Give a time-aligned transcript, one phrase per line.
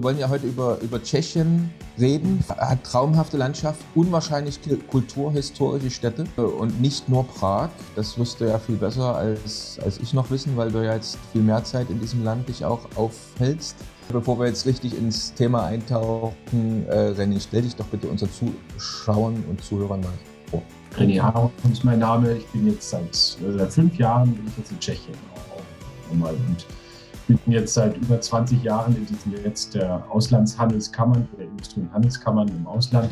[0.00, 2.42] Wir wollen ja heute über, über Tschechien reden.
[2.48, 4.58] Hat traumhafte Landschaft, unwahrscheinlich
[4.88, 7.68] kulturhistorische Städte und nicht nur Prag.
[7.96, 11.18] Das wirst du ja viel besser als, als ich noch wissen, weil du ja jetzt
[11.34, 13.76] viel mehr Zeit in diesem Land dich auch aufhältst.
[14.10, 19.44] Bevor wir jetzt richtig ins Thema eintauchen, äh, René, stell dich doch bitte unseren Zuschauern
[19.50, 20.12] und Zuhörern mal
[20.50, 20.62] vor.
[20.96, 22.38] René Harum ist mein Name.
[22.38, 25.14] Ich bin jetzt seit, äh, seit fünf Jahren bin ich jetzt in Tschechien.
[25.34, 25.60] Auch,
[27.30, 31.92] und bin jetzt seit über 20 Jahren in diesem Netz der Auslandshandelskammern, der Industrie- und
[31.92, 33.10] Handelskammern im Ausland,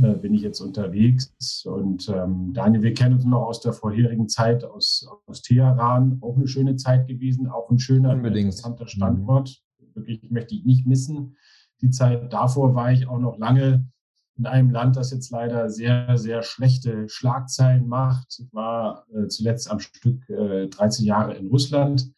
[0.00, 1.64] äh, bin ich jetzt unterwegs.
[1.66, 6.18] Und ähm, Daniel, wir kennen uns noch aus der vorherigen Zeit aus, aus Teheran.
[6.20, 9.60] Auch eine schöne Zeit gewesen, auch ein schöner, interessanter Standort.
[9.78, 9.86] Mhm.
[9.94, 11.36] Wirklich möchte ich nicht missen.
[11.80, 13.88] Die Zeit davor war ich auch noch lange
[14.38, 18.38] in einem Land, das jetzt leider sehr, sehr schlechte Schlagzeilen macht.
[18.38, 22.12] Ich war äh, zuletzt am Stück äh, 13 Jahre in Russland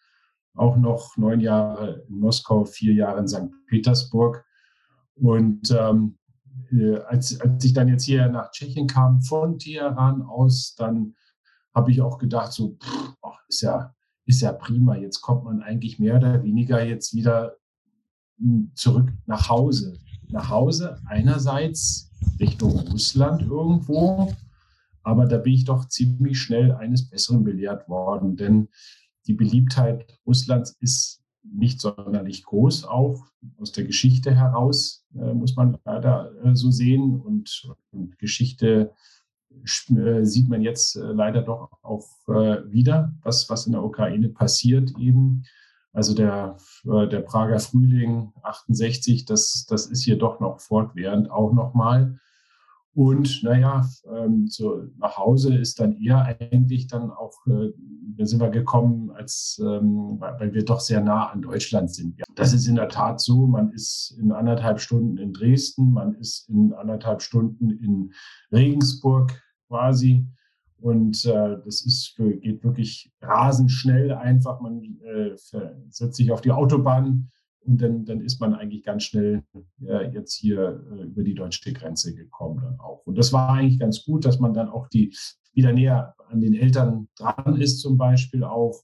[0.55, 3.51] auch noch neun Jahre in Moskau, vier Jahre in St.
[3.67, 4.45] Petersburg.
[5.17, 6.19] Und ähm,
[6.71, 11.15] äh, als, als ich dann jetzt hier nach Tschechien kam, von Teheran aus, dann
[11.75, 13.95] habe ich auch gedacht, so, pff, ach, ist, ja,
[14.27, 17.57] ist ja prima, jetzt kommt man eigentlich mehr oder weniger jetzt wieder
[18.39, 19.99] hm, zurück nach Hause.
[20.29, 22.11] Nach Hause einerseits
[22.41, 24.33] Richtung Russland irgendwo,
[25.03, 28.69] aber da bin ich doch ziemlich schnell eines Besseren belehrt worden, denn
[29.27, 33.27] die Beliebtheit Russlands ist nicht sonderlich groß, auch
[33.58, 37.20] aus der Geschichte heraus, äh, muss man leider äh, so sehen.
[37.20, 38.92] Und, und Geschichte
[39.50, 44.28] äh, sieht man jetzt äh, leider doch auch äh, wieder, was, was in der Ukraine
[44.28, 45.45] passiert eben.
[45.92, 51.52] Also der, äh, der Prager Frühling 68, das, das ist hier doch noch fortwährend auch
[51.52, 52.18] nochmal.
[52.95, 53.85] Und naja,
[54.17, 57.71] ähm, so nach Hause ist dann eher eigentlich dann auch, äh,
[58.17, 62.21] da sind wir gekommen, als ähm, weil wir doch sehr nah an Deutschland sind.
[62.37, 63.49] Das ist in der Tat so.
[63.49, 68.13] Man ist in anderthalb Stunden in Dresden, man ist in anderthalb Stunden in
[68.53, 69.33] Regensburg
[69.67, 70.29] quasi.
[70.81, 74.61] Und äh, das ist geht wirklich rasend schnell einfach.
[74.61, 75.35] Man äh,
[75.89, 77.31] setzt sich auf die Autobahn
[77.67, 79.42] und dann, dann ist man eigentlich ganz schnell
[79.86, 83.07] äh, jetzt hier äh, über die deutsche Grenze gekommen dann auch.
[83.07, 85.17] Und das war eigentlich ganz gut, dass man dann auch die
[85.52, 88.83] wieder näher an den Eltern dran ist zum Beispiel auch.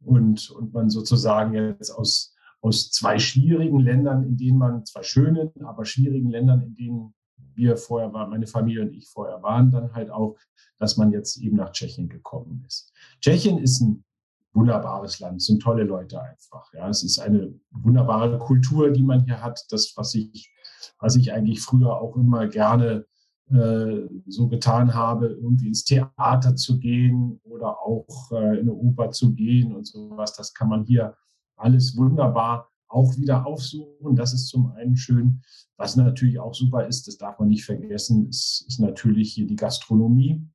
[0.00, 5.50] Und, und man sozusagen jetzt aus, aus zwei schwierigen Ländern, in denen man, zwei schönen,
[5.64, 7.14] aber schwierigen Ländern, in denen
[7.54, 10.36] wir vorher waren, meine Familie und ich vorher waren, dann halt auch,
[10.78, 12.92] dass man jetzt eben nach Tschechien gekommen ist.
[13.20, 14.04] Tschechien ist ein
[14.52, 16.72] wunderbares Land, sind tolle Leute einfach.
[16.74, 19.64] Ja, es ist eine wunderbare Kultur, die man hier hat.
[19.70, 20.52] Das, was ich,
[20.98, 23.06] was ich eigentlich früher auch immer gerne
[23.50, 29.10] äh, so getan habe, irgendwie ins Theater zu gehen oder auch äh, in eine Oper
[29.10, 30.34] zu gehen und sowas.
[30.36, 31.16] Das kann man hier
[31.56, 34.16] alles wunderbar auch wieder aufsuchen.
[34.16, 35.42] Das ist zum einen schön.
[35.76, 39.56] Was natürlich auch super ist, das darf man nicht vergessen, ist, ist natürlich hier die
[39.56, 40.46] Gastronomie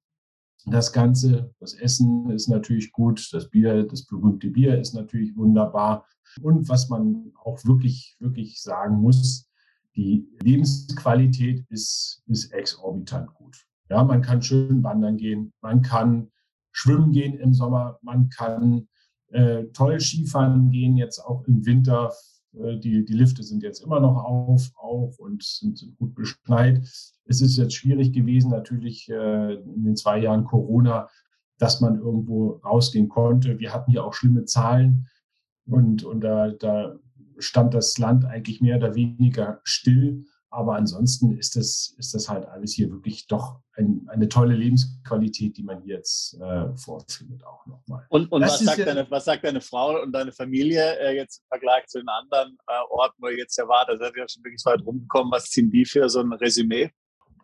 [0.70, 1.54] das Ganze.
[1.60, 6.06] Das Essen ist natürlich gut, das Bier, das berühmte Bier ist natürlich wunderbar.
[6.42, 9.50] Und was man auch wirklich, wirklich sagen muss,
[9.96, 13.66] die Lebensqualität ist, ist exorbitant gut.
[13.90, 16.30] Ja, man kann schön wandern gehen, man kann
[16.72, 18.88] schwimmen gehen im Sommer, man kann
[19.30, 22.14] äh, toll Skifahren gehen, jetzt auch im Winter
[22.54, 26.82] die, die Lifte sind jetzt immer noch auf auch und sind, sind gut beschneit.
[27.26, 31.10] Es ist jetzt schwierig gewesen, natürlich äh, in den zwei Jahren Corona,
[31.60, 33.60] dass man irgendwo rausgehen konnte.
[33.60, 35.08] Wir hatten hier auch schlimme Zahlen
[35.66, 36.98] und, und da, da
[37.40, 40.26] stand das Land eigentlich mehr oder weniger still.
[40.50, 45.58] Aber ansonsten ist das, ist das halt alles hier wirklich doch ein, eine tolle Lebensqualität,
[45.58, 48.06] die man hier jetzt äh, vorfindet, auch nochmal.
[48.10, 51.40] Und, und was, sagt ja deine, was sagt deine Frau und deine Familie äh, jetzt
[51.40, 53.86] im Vergleich zu den anderen äh, Orten, wo ihr jetzt ja war?
[53.86, 55.32] Da seid ihr ja schon wirklich weit rumgekommen.
[55.32, 56.92] Was ziehen die für so ein Resümee?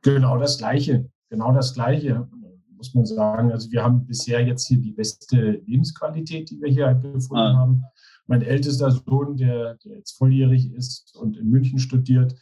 [0.02, 1.10] Genau das Gleiche.
[1.30, 2.28] Genau das Gleiche,
[2.76, 3.52] muss man sagen.
[3.52, 7.58] Also wir haben bisher jetzt hier die beste Lebensqualität, die wir hier gefunden ah.
[7.58, 7.84] haben.
[8.28, 12.36] Mein ältester Sohn, der, der jetzt volljährig ist und in München studiert,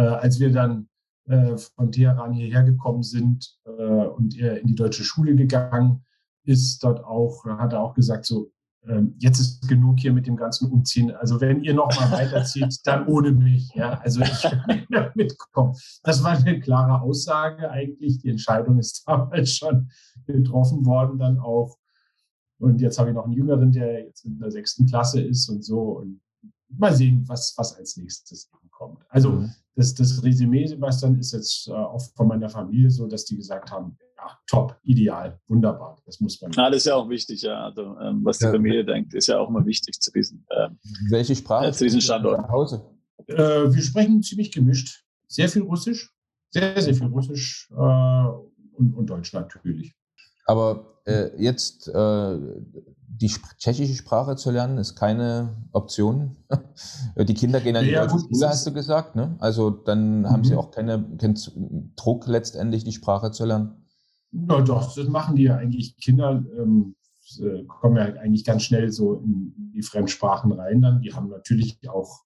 [0.00, 0.88] als wir dann
[1.26, 6.04] äh, von Teheran hierher gekommen sind äh, und er in die deutsche Schule gegangen
[6.44, 8.50] ist, dort auch, hat er auch gesagt, so,
[8.88, 11.12] ähm, jetzt ist genug hier mit dem ganzen Umziehen.
[11.12, 13.72] Also wenn ihr noch mal weiterzieht, dann ohne mich.
[13.74, 15.74] Ja, also ich will mitkommen.
[16.02, 18.18] Das war eine klare Aussage eigentlich.
[18.18, 19.90] Die Entscheidung ist damals schon
[20.26, 21.76] getroffen worden dann auch.
[22.58, 25.64] Und jetzt habe ich noch einen Jüngeren, der jetzt in der sechsten Klasse ist und
[25.64, 25.98] so.
[25.98, 26.20] Und
[26.78, 29.04] mal sehen, was, was als nächstes kommt.
[29.08, 29.52] Also mhm.
[29.76, 33.70] das, das Resümee, Sebastian, ist jetzt äh, auch von meiner Familie so, dass die gesagt
[33.70, 36.00] haben, ja, top, ideal, wunderbar.
[36.06, 36.52] Das muss man.
[36.52, 37.64] Ja, das ist ja auch wichtig, ja.
[37.64, 38.52] Also ähm, was die ja.
[38.52, 40.78] Familie denkt, ist ja auch immer wichtig zu diesen, ähm,
[41.10, 41.68] Welche Sprache?
[41.68, 42.48] Äh, zu diesen Standorten.
[42.48, 42.84] Hause?
[43.26, 45.04] Äh, wir sprechen ziemlich gemischt.
[45.28, 46.10] Sehr viel Russisch,
[46.50, 49.94] sehr, sehr viel Russisch äh, und, und Deutsch natürlich.
[50.46, 52.38] Aber äh, jetzt äh,
[53.14, 56.36] die tschechische Sprache zu lernen, ist keine Option.
[57.16, 59.16] die Kinder gehen an die ja, deutsche Schule, hast du gesagt.
[59.16, 59.36] Ne?
[59.38, 60.30] Also dann mhm.
[60.30, 63.86] haben sie auch keine, keinen Druck letztendlich, die Sprache zu lernen.
[64.32, 65.96] Ja, doch, das machen die ja eigentlich.
[65.98, 66.96] Kinder ähm,
[67.38, 70.80] äh, kommen ja eigentlich ganz schnell so in die Fremdsprachen rein.
[70.80, 72.22] Dann, die haben natürlich auch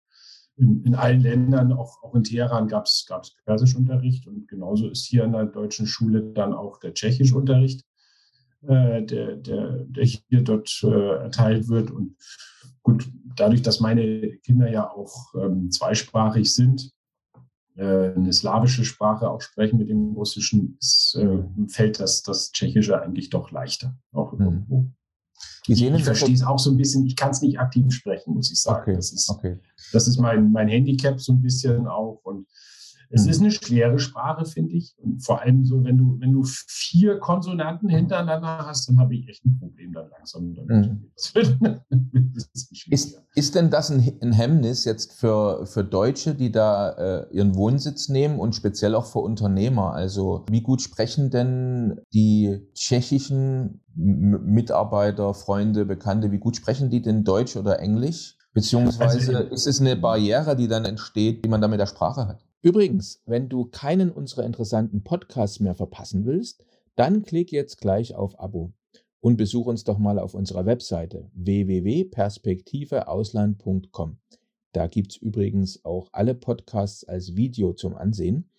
[0.57, 3.07] in, in allen Ländern, auch, auch in Teheran gab es
[3.45, 7.85] Persischunterricht und genauso ist hier in der deutschen Schule dann auch der Tschechischunterricht.
[8.63, 11.91] Äh, der, der, der hier dort äh, erteilt wird.
[11.91, 12.17] Und
[12.83, 16.91] gut, dadurch, dass meine Kinder ja auch ähm, zweisprachig sind,
[17.77, 23.01] äh, eine slawische Sprache auch sprechen mit dem Russischen, ist, äh, fällt das, das Tschechische
[23.01, 23.97] eigentlich doch leichter.
[24.13, 24.45] Auch mhm.
[24.45, 24.91] irgendwo.
[25.69, 28.51] Ich, ich verstehe es auch so ein bisschen, ich kann es nicht aktiv sprechen, muss
[28.51, 28.83] ich sagen.
[28.83, 29.59] Okay, das ist, okay.
[29.93, 32.21] das ist mein, mein Handicap so ein bisschen auch.
[32.25, 32.47] Und
[33.11, 33.31] es mhm.
[33.31, 34.95] ist eine schwere Sprache, finde ich.
[34.99, 39.29] Und vor allem so, wenn du, wenn du vier Konsonanten hintereinander hast, dann habe ich
[39.29, 40.91] echt ein Problem dann langsam damit.
[40.91, 41.11] Mhm.
[42.91, 47.55] ist, ist denn das ein, ein, Hemmnis jetzt für, für Deutsche, die da äh, ihren
[47.55, 49.93] Wohnsitz nehmen und speziell auch für Unternehmer?
[49.93, 57.25] Also wie gut sprechen denn die tschechischen Mitarbeiter, Freunde, Bekannte, wie gut sprechen die denn
[57.25, 58.37] Deutsch oder Englisch?
[58.53, 62.27] Beziehungsweise also, ist es eine Barriere, die dann entsteht, die man da mit der Sprache
[62.27, 62.47] hat?
[62.67, 66.65] Übrigens, wenn du keinen unserer interessanten Podcasts mehr verpassen willst,
[66.97, 68.73] dann klick jetzt gleich auf Abo
[69.21, 74.19] und besuch uns doch mal auf unserer Webseite www.perspektiveausland.com.
[74.73, 78.51] Da gibt es übrigens auch alle Podcasts als Video zum Ansehen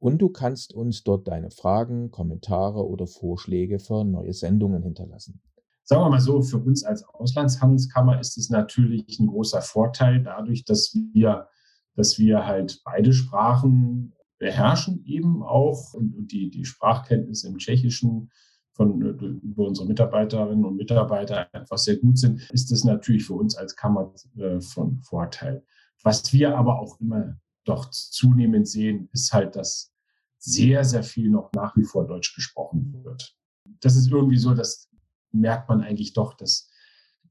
[0.00, 5.40] und du kannst uns dort deine Fragen, Kommentare oder Vorschläge für neue Sendungen hinterlassen.
[5.82, 10.66] Sagen wir mal so, für uns als Auslandshandelskammer ist es natürlich ein großer Vorteil dadurch,
[10.66, 11.48] dass wir
[11.96, 18.30] dass wir halt beide Sprachen beherrschen eben auch und, die, die Sprachkenntnisse im Tschechischen
[18.72, 23.56] von über unsere Mitarbeiterinnen und Mitarbeiter einfach sehr gut sind, ist das natürlich für uns
[23.56, 25.64] als Kammer äh, von Vorteil.
[26.02, 29.94] Was wir aber auch immer doch zunehmend sehen, ist halt, dass
[30.38, 33.34] sehr, sehr viel noch nach wie vor Deutsch gesprochen wird.
[33.80, 34.90] Das ist irgendwie so, das
[35.32, 36.68] merkt man eigentlich doch, dass,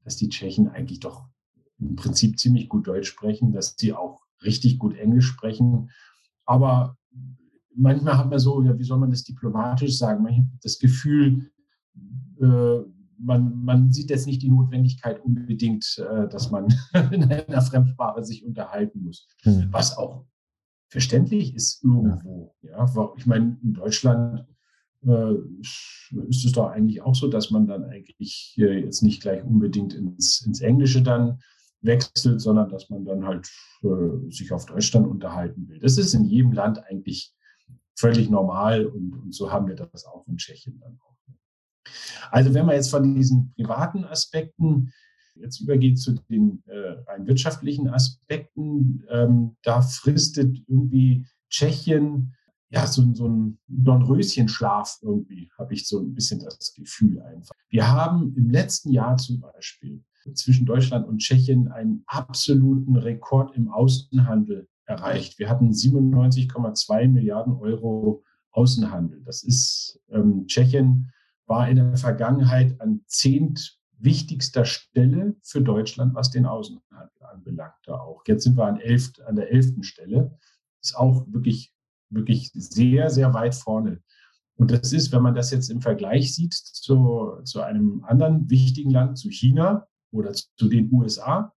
[0.02, 1.28] dass die Tschechen eigentlich doch
[1.78, 5.90] im Prinzip ziemlich gut Deutsch sprechen, dass sie auch richtig gut Englisch sprechen.
[6.44, 6.96] Aber
[7.74, 10.22] manchmal hat man so, ja, wie soll man das diplomatisch sagen?
[10.22, 11.50] Manchmal das Gefühl,
[12.40, 12.78] äh,
[13.18, 16.66] man, man sieht jetzt nicht die Notwendigkeit unbedingt, äh, dass man
[17.10, 19.28] in einer Fremdsprache sich unterhalten muss.
[19.44, 19.68] Mhm.
[19.70, 20.26] Was auch
[20.88, 22.54] verständlich ist irgendwo.
[22.62, 22.86] Ja,
[23.16, 24.46] ich meine, in Deutschland
[25.04, 25.34] äh,
[26.28, 29.94] ist es doch eigentlich auch so, dass man dann eigentlich äh, jetzt nicht gleich unbedingt
[29.94, 31.38] ins, ins Englische dann
[31.86, 33.48] wechselt, sondern dass man dann halt
[33.82, 35.78] äh, sich auf Deutschland unterhalten will.
[35.78, 37.32] Das ist in jedem Land eigentlich
[37.98, 41.16] völlig normal und, und so haben wir das auch in Tschechien dann auch.
[42.30, 44.92] Also wenn man jetzt von diesen privaten Aspekten
[45.34, 52.34] jetzt übergeht zu den äh, rein wirtschaftlichen Aspekten, ähm, da fristet irgendwie Tschechien
[52.70, 57.54] ja so, so ein Dornröschenschlaf irgendwie, habe ich so ein bisschen das Gefühl einfach.
[57.68, 60.02] Wir haben im letzten Jahr zum Beispiel
[60.34, 65.38] zwischen Deutschland und Tschechien einen absoluten Rekord im Außenhandel erreicht.
[65.38, 69.22] Wir hatten 97,2 Milliarden Euro Außenhandel.
[69.24, 71.12] Das ist, ähm, Tschechien
[71.46, 77.88] war in der Vergangenheit an zehnt wichtigster Stelle für Deutschland, was den Außenhandel anbelangt.
[77.88, 80.38] Auch jetzt sind wir an, elf, an der elften Stelle.
[80.82, 81.72] Ist auch wirklich,
[82.10, 84.02] wirklich sehr, sehr weit vorne.
[84.56, 88.90] Und das ist, wenn man das jetzt im Vergleich sieht zu, zu einem anderen wichtigen
[88.90, 91.52] Land, zu China, oder zu den USA.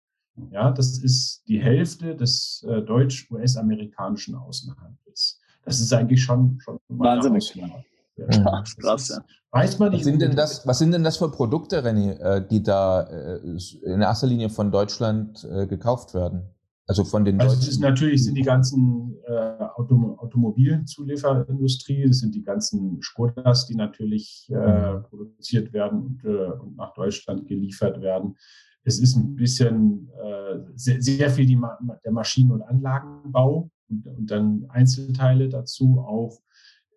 [0.51, 5.39] Ja, das ist die Hälfte des äh, deutsch-US-amerikanischen Außenhandels.
[5.65, 7.53] Das ist eigentlich schon, schon wahnsinnig.
[7.55, 9.23] Ja, krass, ja.
[9.51, 10.01] Weiß man nicht.
[10.01, 13.39] Was sind, denn das, was sind denn das für Produkte, René, äh, die da äh,
[13.83, 16.43] in erster Linie von Deutschland äh, gekauft werden?
[16.89, 17.81] Also von den also Deutschen.
[17.81, 24.93] natürlich sind die ganzen äh, Autom Automobilzulieferindustrie, das sind die ganzen Skodas, die natürlich äh,
[24.93, 25.03] mhm.
[25.03, 28.37] produziert werden und, äh, und, nach Deutschland geliefert werden.
[28.83, 31.61] Es ist ein bisschen äh, sehr, sehr, viel die,
[32.03, 36.41] der Maschinen- und Anlagenbau und, und, dann Einzelteile dazu auch.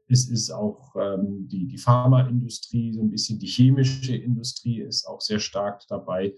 [0.08, 5.20] Es ist auch ähm, die, die Pharmaindustrie, so ein bisschen die chemische Industrie ist auch
[5.20, 6.32] sehr stark dabei.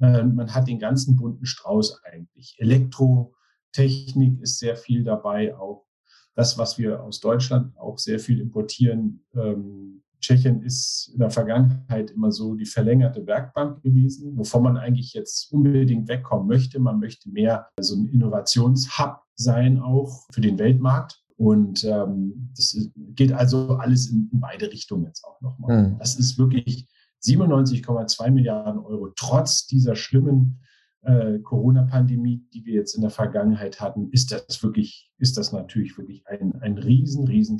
[0.00, 2.56] Äh, man hat den ganzen bunten Strauß eigentlich.
[2.58, 5.86] Elektrotechnik ist sehr viel dabei, auch
[6.34, 9.24] das, was wir aus Deutschland auch sehr viel importieren.
[9.34, 15.12] Ähm, Tschechien ist in der Vergangenheit immer so die verlängerte Werkbank gewesen, wovon man eigentlich
[15.14, 16.80] jetzt unbedingt wegkommen möchte.
[16.80, 21.22] Man möchte mehr so ein Innovationshub sein, auch für den Weltmarkt.
[21.36, 25.90] Und ähm, das geht also alles in, in beide Richtungen jetzt auch nochmal.
[25.90, 25.98] Mhm.
[25.98, 26.88] Das ist wirklich
[27.22, 30.60] 97,2 Milliarden Euro, trotz dieser schlimmen
[31.02, 35.96] äh, Corona-Pandemie, die wir jetzt in der Vergangenheit hatten, ist das wirklich, ist das natürlich
[35.96, 37.58] wirklich ein, ein riesen, riesen.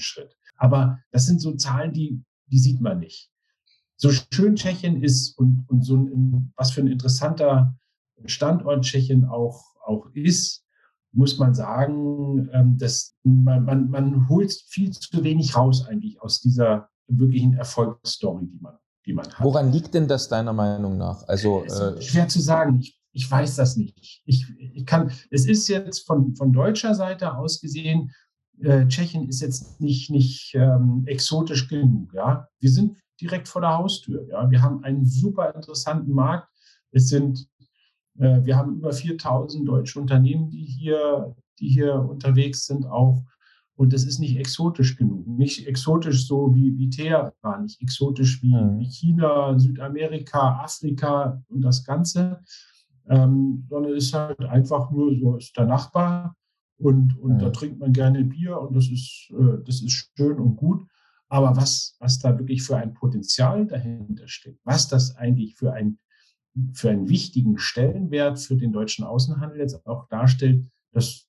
[0.57, 3.31] Aber das sind so Zahlen, die, die sieht man nicht.
[3.97, 7.77] So schön Tschechien ist und, und so ein, was für ein interessanter
[8.27, 10.65] Standort Tschechien auch, auch ist,
[11.13, 16.41] muss man sagen, ähm, dass man, man, man holt viel zu wenig raus eigentlich aus
[16.41, 18.77] dieser wirklichen Erfolgsstory, die man,
[19.09, 19.43] die man hat.
[19.43, 21.27] Woran liegt denn das deiner Meinung nach?
[21.27, 22.79] Also äh, schwer zu sagen.
[22.81, 24.23] Ich, ich weiß das nicht.
[24.27, 28.13] Ich, ich kann, es ist jetzt von, von deutscher Seite aus gesehen,
[28.61, 32.13] äh, Tschechien ist jetzt nicht, nicht ähm, exotisch genug.
[32.13, 32.49] Ja?
[32.61, 34.29] Wir sind direkt vor der Haustür.
[34.29, 34.51] Ja?
[34.51, 36.49] Wir haben einen super interessanten Markt.
[36.91, 37.49] Es sind
[38.19, 43.23] äh, wir haben über 4000 deutsche Unternehmen, die hier, die hier unterwegs sind auch.
[43.79, 45.25] Und das ist nicht exotisch genug.
[45.29, 48.81] Nicht exotisch so wie, wie Teheran, nicht exotisch wie, mhm.
[48.81, 52.41] wie China, Südamerika, Afrika und das Ganze,
[53.09, 56.35] ähm, sondern es ist halt einfach nur so, ist der Nachbar
[56.77, 57.39] und, und mhm.
[57.39, 60.85] da trinkt man gerne Bier und das ist, äh, das ist schön und gut.
[61.29, 66.01] Aber was, was da wirklich für ein Potenzial dahinter steckt, was das eigentlich für ein
[66.73, 71.28] für einen wichtigen Stellenwert für den deutschen Außenhandel jetzt auch darstellt, das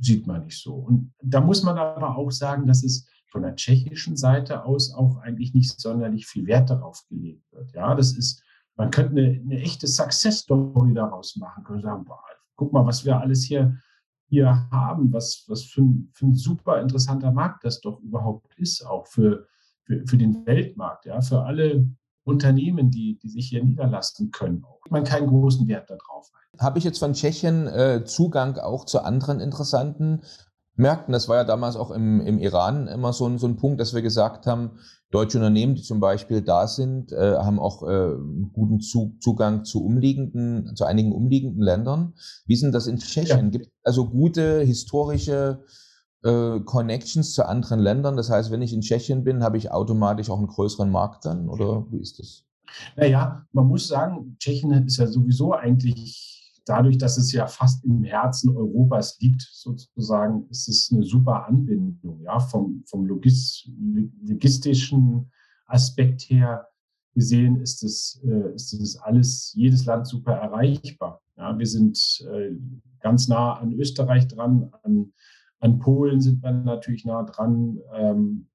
[0.00, 0.74] sieht man nicht so.
[0.74, 5.18] Und da muss man aber auch sagen, dass es von der tschechischen Seite aus auch
[5.18, 7.72] eigentlich nicht sonderlich viel Wert darauf gelegt wird.
[7.72, 8.42] Ja, das ist,
[8.76, 12.22] man könnte eine, eine echte Success Story daraus machen, können sagen, boah,
[12.56, 13.76] guck mal, was wir alles hier,
[14.28, 18.84] hier haben, was, was für ein, für ein super interessanter Markt das doch überhaupt ist,
[18.86, 19.46] auch für,
[19.84, 21.88] für, für den Weltmarkt, ja, für alle
[22.24, 24.64] Unternehmen, die, die sich hier niederlassen können.
[24.90, 26.30] Man keinen großen Wert darauf.
[26.58, 30.22] Habe ich jetzt von Tschechien äh, Zugang auch zu anderen interessanten
[30.74, 31.12] Märkten?
[31.12, 33.94] Das war ja damals auch im, im Iran immer so ein, so ein Punkt, dass
[33.94, 34.78] wir gesagt haben,
[35.10, 38.12] deutsche Unternehmen, die zum Beispiel da sind, äh, haben auch äh,
[38.52, 42.14] guten Zug, Zugang zu umliegenden, zu einigen umliegenden Ländern.
[42.46, 43.46] Wie sind das in Tschechien?
[43.46, 43.50] Ja.
[43.50, 45.62] Gibt also gute historische
[46.24, 48.16] äh, Connections zu anderen Ländern?
[48.16, 51.48] Das heißt, wenn ich in Tschechien bin, habe ich automatisch auch einen größeren Markt dann?
[51.48, 52.42] Oder wie ist das?
[52.96, 56.35] Naja, man muss sagen, Tschechien ist ja sowieso eigentlich
[56.68, 62.20] dadurch, dass es ja fast im Herzen Europas liegt, sozusagen, ist es eine super Anbindung,
[62.22, 63.68] ja, vom, vom Logis,
[64.22, 65.30] logistischen
[65.66, 66.68] Aspekt her
[67.14, 71.22] gesehen ist es, äh, ist es alles, jedes Land super erreichbar.
[71.36, 71.98] Ja, wir sind
[72.30, 72.50] äh,
[73.00, 75.12] ganz nah an Österreich dran, an
[75.60, 77.78] an Polen sind wir natürlich nah dran.
[77.92, 78.48] Ähm,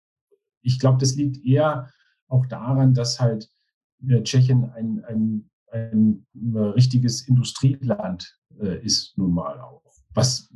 [0.61, 1.91] ich glaube, das liegt eher
[2.27, 3.49] auch daran, dass halt
[4.07, 9.81] äh, Tschechien ein, ein, ein, ein richtiges Industrieland äh, ist, nun mal auch.
[10.13, 10.51] Was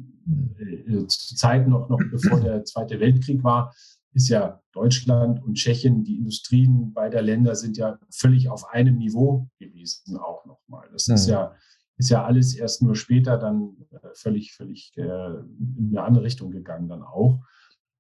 [0.60, 3.74] äh, zur Zeit noch, noch bevor der Zweite Weltkrieg war,
[4.14, 9.50] ist ja Deutschland und Tschechien, die Industrien beider Länder sind ja völlig auf einem Niveau
[9.60, 10.88] gewesen, auch nochmal.
[10.92, 11.16] Das mhm.
[11.16, 11.56] ist ja
[11.98, 16.52] ist ja alles erst nur später dann äh, völlig, völlig äh, in eine andere Richtung
[16.52, 17.40] gegangen dann auch.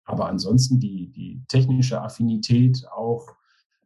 [0.03, 3.25] Aber ansonsten die, die technische Affinität auch,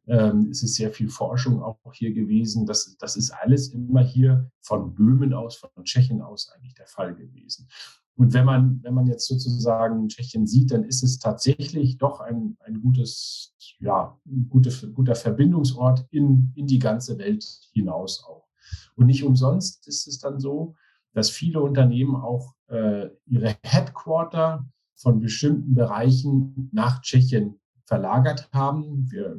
[0.09, 2.65] ähm, es ist sehr viel Forschung auch hier gewesen.
[2.65, 7.15] Das, das ist alles immer hier von Böhmen aus, von Tschechien aus eigentlich der Fall
[7.15, 7.69] gewesen.
[8.15, 12.57] Und wenn man, wenn man jetzt sozusagen Tschechien sieht, dann ist es tatsächlich doch ein,
[12.61, 18.47] ein gutes, ja, gute, guter Verbindungsort in, in die ganze Welt hinaus auch.
[18.95, 20.75] Und nicht umsonst ist es dann so,
[21.13, 29.09] dass viele Unternehmen auch äh, ihre Headquarter von bestimmten Bereichen nach Tschechien verlagert haben.
[29.09, 29.35] Wir,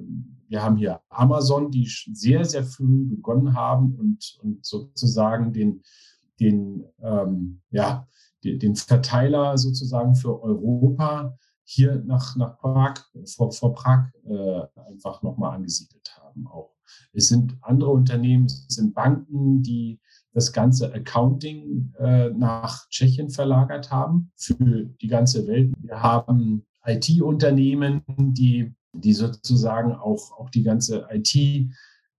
[0.49, 5.83] wir haben hier Amazon, die sehr, sehr früh begonnen haben und, und sozusagen den,
[6.40, 8.09] den, ähm, ja,
[8.42, 12.95] den, den Verteiler sozusagen für Europa hier nach, nach Prag,
[13.37, 16.75] vor, vor Prag äh, einfach nochmal angesiedelt haben auch.
[17.12, 20.00] Es sind andere Unternehmen, es sind Banken, die
[20.33, 24.54] das ganze Accounting äh, nach Tschechien verlagert haben für
[25.00, 25.73] die ganze Welt.
[25.78, 31.71] Wir haben IT-Unternehmen, die, die sozusagen auch, auch die ganze IT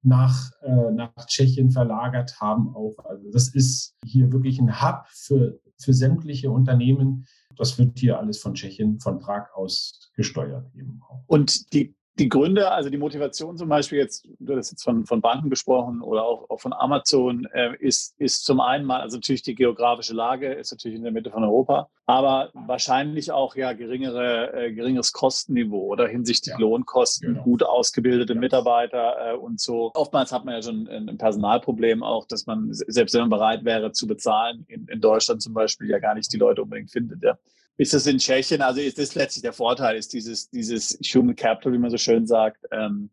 [0.04, 2.76] nach, äh, nach Tschechien verlagert haben.
[2.76, 2.98] Auch.
[3.06, 7.26] Also das ist hier wirklich ein Hub für, für sämtliche Unternehmen,
[7.58, 11.24] Das wird hier alles von Tschechien, von Prag aus gesteuert eben auch.
[11.28, 15.22] Und die die Gründe, also die Motivation zum Beispiel jetzt, du hast jetzt von, von
[15.22, 19.42] Banken gesprochen oder auch, auch von Amazon, äh, ist, ist zum einen mal, also natürlich
[19.42, 24.54] die geografische Lage ist natürlich in der Mitte von Europa, aber wahrscheinlich auch ja geringere,
[24.54, 26.60] äh, geringeres Kostenniveau oder hinsichtlich ja.
[26.60, 27.44] Lohnkosten, genau.
[27.44, 28.40] gut ausgebildete ja.
[28.40, 29.90] Mitarbeiter äh, und so.
[29.96, 33.66] Oftmals hat man ja schon ein, ein, Personalproblem auch, dass man, selbst wenn man bereit
[33.66, 37.24] wäre zu bezahlen, in, in Deutschland zum Beispiel ja gar nicht die Leute unbedingt findet,
[37.24, 37.36] ja
[37.82, 41.74] ist das in Tschechien, also ist das letztlich der Vorteil, ist dieses, dieses Human Capital,
[41.74, 43.10] wie man so schön sagt, ähm,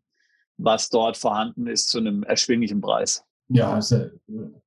[0.57, 3.23] was dort vorhanden ist zu einem erschwinglichen Preis.
[3.47, 4.05] Ja, also,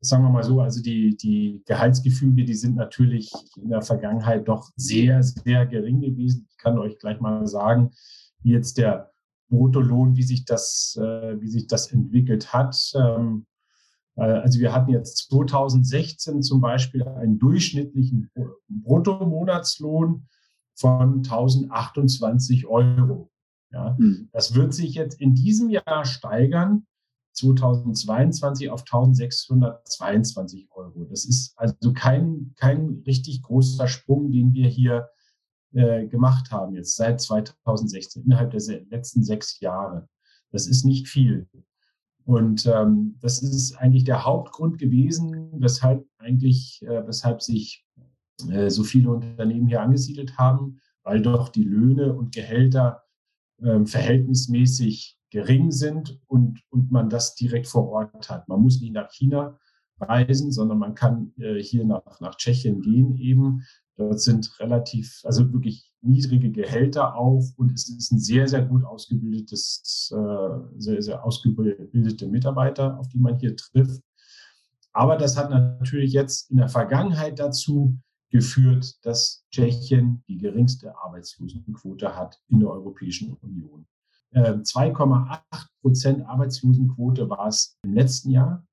[0.00, 4.70] sagen wir mal so, also die, die Gehaltsgefüge, die sind natürlich in der Vergangenheit doch
[4.74, 6.48] sehr, sehr gering gewesen.
[6.50, 7.92] Ich kann euch gleich mal sagen,
[8.42, 9.12] wie jetzt der
[9.50, 12.76] Bruttolohn, wie sich das, äh, wie sich das entwickelt hat.
[12.96, 13.51] Ähm, äh,
[14.16, 18.30] also wir hatten jetzt 2016 zum Beispiel einen durchschnittlichen
[18.68, 20.26] Bruttomonatslohn
[20.74, 23.30] von 1028 Euro.
[23.70, 24.28] Ja, mhm.
[24.32, 26.86] Das wird sich jetzt in diesem Jahr steigern,
[27.34, 31.04] 2022 auf 1622 Euro.
[31.04, 35.08] Das ist also kein, kein richtig großer Sprung, den wir hier
[35.72, 40.08] äh, gemacht haben, jetzt seit 2016, innerhalb der letzten sechs Jahre.
[40.50, 41.48] Das ist nicht viel.
[42.24, 47.84] Und ähm, das ist eigentlich der Hauptgrund gewesen, weshalb eigentlich, äh, weshalb sich
[48.48, 53.02] äh, so viele Unternehmen hier angesiedelt haben, weil doch die Löhne und Gehälter
[53.60, 58.48] äh, verhältnismäßig gering sind und, und man das direkt vor Ort hat.
[58.48, 59.58] Man muss nicht nach China
[60.00, 63.62] reisen, sondern man kann äh, hier nach, nach Tschechien gehen eben.
[63.96, 68.84] Dort sind relativ, also wirklich niedrige Gehälter auch und es ist ein sehr, sehr gut
[68.84, 74.02] ausgebildetes, äh, sehr, sehr ausgebildete Mitarbeiter, auf die man hier trifft.
[74.92, 77.98] Aber das hat natürlich jetzt in der Vergangenheit dazu
[78.30, 83.86] geführt, dass Tschechien die geringste Arbeitslosenquote hat in der Europäischen Union.
[84.34, 88.66] 2,8 ähm, Prozent Arbeitslosenquote war es im letzten Jahr,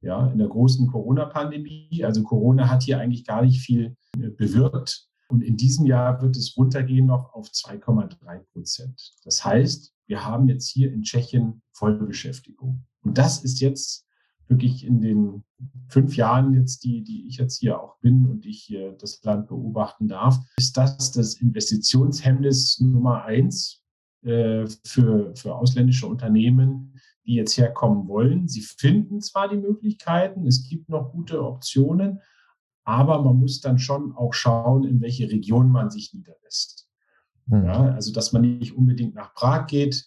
[0.00, 2.02] ja, in der großen Corona-Pandemie.
[2.04, 5.08] Also Corona hat hier eigentlich gar nicht viel bewirkt.
[5.28, 9.14] Und in diesem Jahr wird es runtergehen noch auf 2,3 Prozent.
[9.24, 12.84] Das heißt, wir haben jetzt hier in Tschechien Vollbeschäftigung.
[13.02, 14.06] Und das ist jetzt
[14.48, 15.44] wirklich in den
[15.88, 19.48] fünf Jahren jetzt, die, die ich jetzt hier auch bin und ich hier das Land
[19.48, 23.82] beobachten darf, ist das das Investitionshemmnis Nummer eins
[24.22, 28.48] äh, für, für ausländische Unternehmen, die jetzt herkommen wollen.
[28.48, 32.20] Sie finden zwar die Möglichkeiten, es gibt noch gute Optionen,
[32.84, 36.88] aber man muss dann schon auch schauen, in welche Region man sich niederlässt.
[37.46, 37.64] Mhm.
[37.64, 40.06] Ja, also, dass man nicht unbedingt nach Prag geht.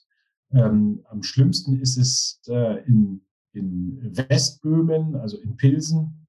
[0.51, 6.27] Ähm, am schlimmsten ist es äh, in, in Westböhmen, also in Pilsen.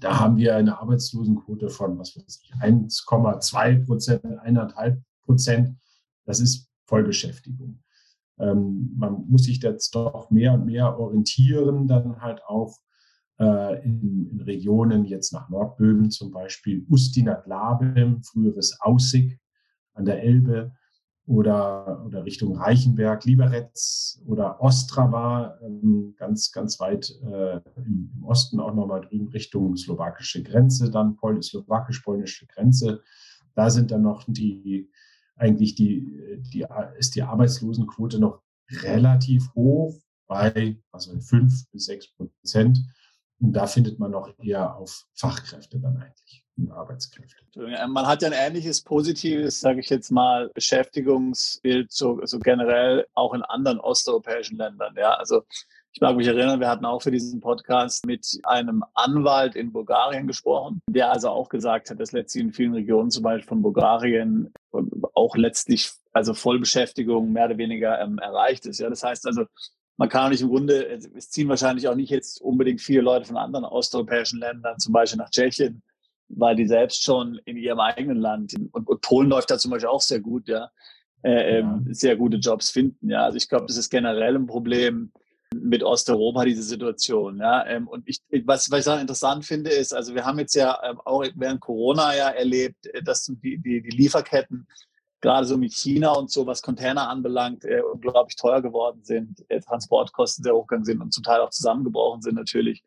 [0.00, 5.76] Da haben wir eine Arbeitslosenquote von, was weiß ich, 1,2 Prozent, 1,5 Prozent.
[6.24, 7.82] Das ist Vollbeschäftigung.
[8.38, 12.78] Ähm, man muss sich jetzt doch mehr und mehr orientieren, dann halt auch
[13.38, 19.38] äh, in, in, Regionen, jetzt nach Nordböhmen zum Beispiel, Ustinat Labem, früheres Aussig
[19.94, 20.72] an der Elbe
[21.26, 23.70] oder, oder Richtung Reichenberg, Liberec
[24.26, 30.42] oder Ostrava, ähm, ganz, ganz weit äh, im, im, Osten auch nochmal drüben Richtung slowakische
[30.42, 33.02] Grenze, dann slowakisch-polnische Grenze.
[33.54, 34.90] Da sind dann noch die,
[35.36, 36.66] eigentlich die, die,
[36.98, 38.42] ist die Arbeitslosenquote noch
[38.82, 39.94] relativ hoch
[40.26, 42.78] bei also fünf bis sechs Prozent.
[43.42, 47.40] Und da findet man noch eher auf Fachkräfte dann eigentlich und Arbeitskräfte.
[47.88, 53.34] Man hat ja ein ähnliches positives, sage ich jetzt mal, Beschäftigungsbild so, so generell auch
[53.34, 54.94] in anderen osteuropäischen Ländern.
[54.96, 55.42] Ja, also
[55.92, 60.26] ich mag mich erinnern, wir hatten auch für diesen Podcast mit einem Anwalt in Bulgarien
[60.26, 64.52] gesprochen, der also auch gesagt hat, dass letztlich in vielen Regionen, zum Beispiel von Bulgarien,
[65.14, 68.78] auch letztlich also Vollbeschäftigung mehr oder weniger ähm, erreicht ist.
[68.78, 69.46] Ja, das heißt also,
[69.96, 73.26] man kann auch nicht im Grunde, es ziehen wahrscheinlich auch nicht jetzt unbedingt viele Leute
[73.26, 75.82] von anderen osteuropäischen Ländern, zum Beispiel nach Tschechien,
[76.28, 79.90] weil die selbst schon in ihrem eigenen Land, und, und Polen läuft da zum Beispiel
[79.90, 80.70] auch sehr gut, ja,
[81.22, 81.94] äh, ähm, ja.
[81.94, 83.10] sehr gute Jobs finden.
[83.10, 85.12] Ja, also ich glaube, das ist generell ein Problem
[85.54, 87.38] mit Osteuropa, diese Situation.
[87.38, 90.54] Ja, ähm, und ich, was, was ich auch interessant finde, ist, also wir haben jetzt
[90.54, 94.66] ja ähm, auch während Corona ja erlebt, äh, dass die, die, die Lieferketten
[95.22, 99.60] gerade so mit China und so, was Container anbelangt, äh, unglaublich teuer geworden sind, äh,
[99.60, 102.84] Transportkosten sehr hochgegangen sind und zum Teil auch zusammengebrochen sind natürlich.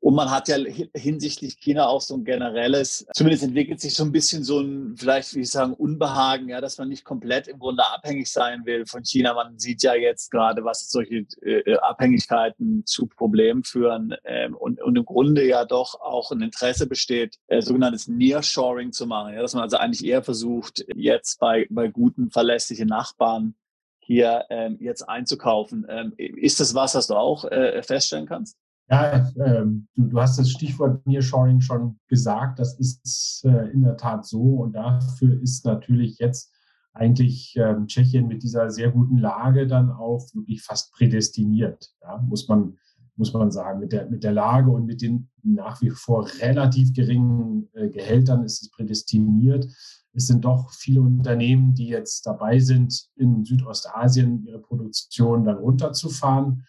[0.00, 0.56] Und man hat ja
[0.94, 5.34] hinsichtlich China auch so ein generelles, zumindest entwickelt sich so ein bisschen so ein, vielleicht
[5.34, 9.04] wie ich sagen, Unbehagen, ja, dass man nicht komplett im Grunde abhängig sein will von
[9.04, 9.34] China.
[9.34, 14.96] Man sieht ja jetzt gerade, was solche äh, Abhängigkeiten zu Problemen führen ähm, und, und
[14.96, 19.34] im Grunde ja doch auch ein Interesse besteht, äh, sogenanntes Nearshoring zu machen.
[19.34, 23.56] Ja, dass man also eigentlich eher versucht, jetzt bei, bei guten, verlässlichen Nachbarn
[23.98, 25.86] hier ähm, jetzt einzukaufen.
[25.88, 28.56] Ähm, ist das was, was du auch äh, feststellen kannst?
[28.90, 32.58] Ja, ähm, du, du, hast das Stichwort Nearshoring schon gesagt.
[32.58, 34.40] Das ist äh, in der Tat so.
[34.40, 36.52] Und dafür ist natürlich jetzt
[36.94, 41.92] eigentlich ähm, Tschechien mit dieser sehr guten Lage dann auch wirklich fast prädestiniert.
[42.02, 42.78] Ja, muss man,
[43.16, 43.80] muss man sagen.
[43.80, 48.42] Mit der, mit der Lage und mit den nach wie vor relativ geringen äh, Gehältern
[48.42, 49.66] ist es prädestiniert.
[50.14, 56.64] Es sind doch viele Unternehmen, die jetzt dabei sind, in Südostasien ihre Produktion dann runterzufahren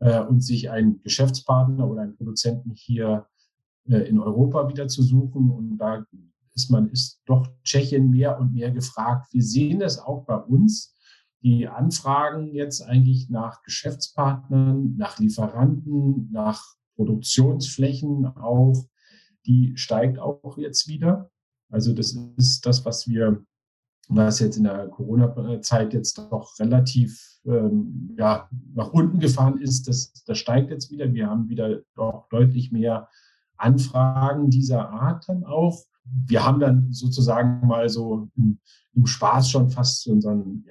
[0.00, 3.26] äh, und sich einen Geschäftspartner oder einen Produzenten hier
[3.88, 5.50] äh, in Europa wieder zu suchen.
[5.50, 6.04] Und da
[6.54, 9.32] ist man, ist doch Tschechien mehr und mehr gefragt.
[9.32, 10.94] Wir sehen das auch bei uns.
[11.42, 16.64] Die Anfragen jetzt eigentlich nach Geschäftspartnern, nach Lieferanten, nach
[16.96, 18.86] Produktionsflächen auch,
[19.46, 21.30] die steigt auch jetzt wieder.
[21.70, 23.44] Also das ist das, was wir
[24.08, 30.12] was jetzt in der Corona-Zeit jetzt doch relativ ähm, ja, nach unten gefahren ist, das,
[30.24, 31.12] das steigt jetzt wieder.
[31.12, 33.08] Wir haben wieder doch deutlich mehr
[33.56, 35.84] Anfragen dieser Art dann auch.
[36.26, 38.58] Wir haben dann sozusagen mal so im,
[38.94, 40.64] im Spaß schon fast unseren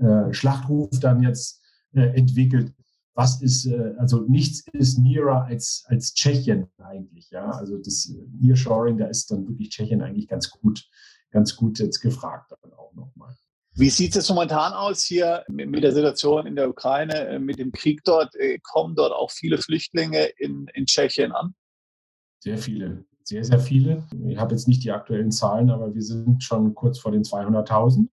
[0.00, 2.72] äh, Schlachtruf dann jetzt äh, entwickelt.
[3.14, 7.50] Was ist, äh, also nichts ist nearer als, als Tschechien eigentlich, ja.
[7.50, 10.88] Also das Nearshoring, da ist dann wirklich Tschechien eigentlich ganz gut
[11.30, 13.36] ganz gut jetzt gefragt dann auch nochmal.
[13.74, 17.72] Wie sieht es momentan aus hier mit der Situation in der Ukraine, äh, mit dem
[17.72, 18.34] Krieg dort?
[18.36, 21.54] Äh, kommen dort auch viele Flüchtlinge in, in Tschechien an?
[22.40, 24.06] Sehr viele, sehr, sehr viele.
[24.26, 28.08] Ich habe jetzt nicht die aktuellen Zahlen, aber wir sind schon kurz vor den 200.000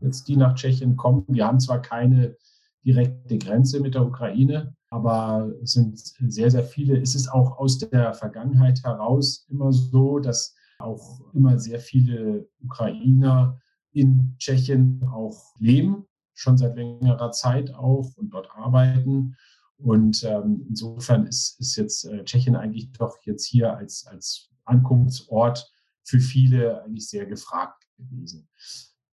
[0.00, 1.24] jetzt, die nach Tschechien kommen.
[1.28, 2.36] Wir haben zwar keine
[2.84, 6.98] direkte Grenze mit der Ukraine, aber es sind sehr, sehr viele.
[7.00, 13.60] Es ist auch aus der Vergangenheit heraus immer so, dass auch immer sehr viele Ukrainer
[13.92, 19.36] in Tschechien auch leben, schon seit längerer Zeit auch und dort arbeiten.
[19.78, 25.70] Und ähm, insofern ist, ist jetzt äh, Tschechien eigentlich doch jetzt hier als, als Ankunftsort
[26.02, 28.48] für viele eigentlich sehr gefragt gewesen.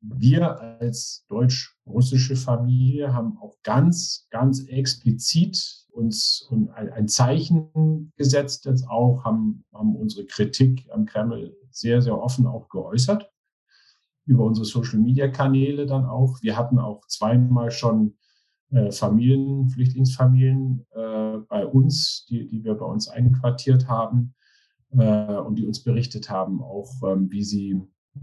[0.01, 9.25] Wir als deutsch-russische Familie haben auch ganz, ganz explizit uns ein Zeichen gesetzt jetzt auch,
[9.25, 13.31] haben, haben unsere Kritik am Kreml sehr, sehr offen auch geäußert
[14.25, 16.41] über unsere Social-Media-Kanäle dann auch.
[16.43, 18.17] Wir hatten auch zweimal schon
[18.71, 24.35] äh, Familien, Flüchtlingsfamilien äh, bei uns, die, die wir bei uns einquartiert haben
[24.93, 27.81] äh, und die uns berichtet haben, auch ähm, wie sie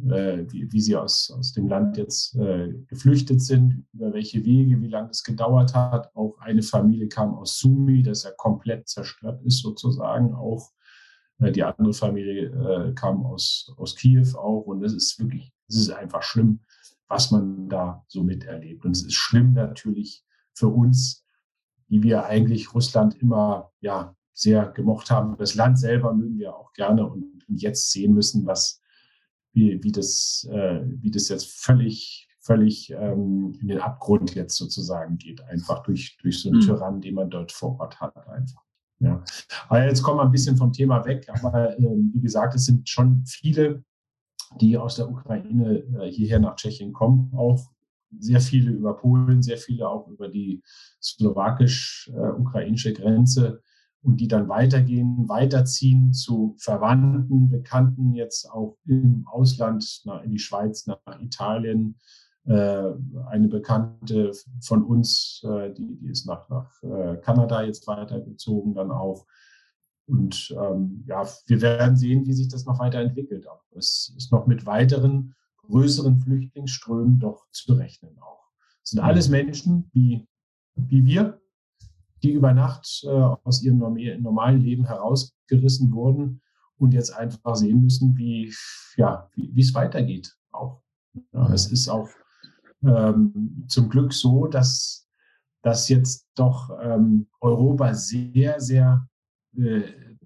[0.10, 4.82] äh, wie, wie sie aus, aus dem Land jetzt äh, geflüchtet sind, über welche Wege,
[4.82, 6.16] wie lange es gedauert hat.
[6.16, 10.34] Auch eine Familie kam aus Sumi, das ja komplett zerstört ist sozusagen.
[10.34, 10.72] Auch
[11.40, 14.66] äh, die andere Familie äh, kam aus, aus Kiew auch.
[14.68, 16.60] Und es ist wirklich, es ist einfach schlimm,
[17.08, 18.86] was man da so miterlebt.
[18.86, 20.24] Und es ist schlimm natürlich
[20.54, 21.26] für uns,
[21.90, 25.36] die wir eigentlich Russland immer ja sehr gemocht haben.
[25.38, 28.82] Das Land selber mögen wir auch gerne und, und jetzt sehen müssen, was
[29.54, 35.18] wie, wie, das, äh, wie das jetzt völlig, völlig ähm, in den Abgrund jetzt sozusagen
[35.18, 36.66] geht, einfach durch, durch so einen mhm.
[36.66, 38.64] Tyrann, den man dort vor Ort hat, einfach.
[39.00, 39.24] Ja.
[39.70, 41.84] Aber jetzt kommen wir ein bisschen vom Thema weg, aber äh,
[42.14, 43.84] wie gesagt, es sind schon viele,
[44.60, 47.72] die aus der Ukraine äh, hierher nach Tschechien kommen, auch
[48.18, 50.62] sehr viele über Polen, sehr viele auch über die
[51.02, 53.62] slowakisch-ukrainische Grenze
[54.02, 60.40] und die dann weitergehen, weiterziehen zu Verwandten, Bekannten, jetzt auch im Ausland, nach, in die
[60.40, 62.00] Schweiz, nach Italien.
[62.46, 62.94] Äh,
[63.28, 64.32] eine Bekannte
[64.62, 69.26] von uns, äh, die, die ist nach, nach äh, Kanada jetzt weitergezogen, dann auch.
[70.08, 73.46] Und ähm, ja, wir werden sehen, wie sich das noch weiterentwickelt.
[73.48, 78.50] Aber es ist noch mit weiteren größeren Flüchtlingsströmen doch zu rechnen auch.
[78.84, 80.28] Es sind alles Menschen wie,
[80.76, 81.39] wie wir,
[82.24, 83.80] die über Nacht äh, aus ihrem
[84.22, 86.42] normalen Leben herausgerissen wurden
[86.78, 88.54] und jetzt einfach sehen müssen, wie
[88.96, 90.36] ja, wie es weitergeht.
[90.52, 90.82] Auch
[91.34, 92.10] ja, es ist auch
[92.84, 95.08] ähm, zum Glück so, dass
[95.62, 99.08] dass jetzt doch ähm, Europa sehr sehr
[99.58, 99.82] äh,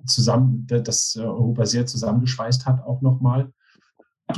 [0.05, 3.51] zusammen, dass Europa sehr zusammengeschweißt hat auch nochmal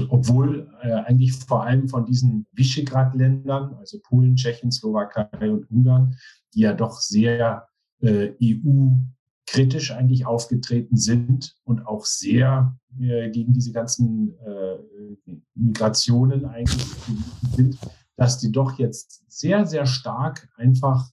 [0.09, 6.17] obwohl äh, eigentlich vor allem von diesen Visegrad-Ländern, also Polen, Tschechien, Slowakei und Ungarn,
[6.55, 7.67] die ja doch sehr
[8.01, 8.91] äh, EU
[9.45, 14.77] kritisch eigentlich aufgetreten sind und auch sehr äh, gegen diese ganzen äh,
[15.53, 16.85] Migrationen eigentlich
[17.55, 17.77] sind,
[18.15, 21.11] dass die doch jetzt sehr, sehr stark einfach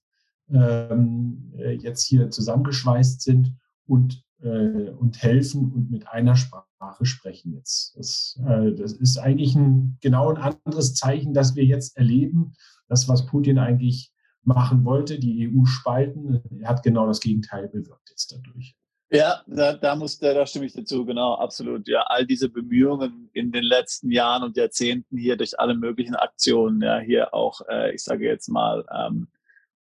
[0.50, 3.54] ähm, äh, jetzt hier zusammengeschweißt sind
[3.86, 7.96] und, äh, und helfen und mit einer Sprache sprechen jetzt.
[7.96, 12.54] Das, äh, das ist eigentlich ein genau ein anderes Zeichen, das wir jetzt erleben.
[12.88, 14.11] Das, was Putin eigentlich
[14.44, 16.42] machen wollte, die EU spalten.
[16.60, 18.74] Er hat genau das Gegenteil bewirkt jetzt dadurch.
[19.10, 21.86] Ja, da, da, muss, da, da stimme ich dazu, genau, absolut.
[21.86, 26.80] Ja, all diese Bemühungen in den letzten Jahren und Jahrzehnten hier durch alle möglichen Aktionen,
[26.80, 29.28] ja, hier auch, äh, ich sage jetzt mal, ähm,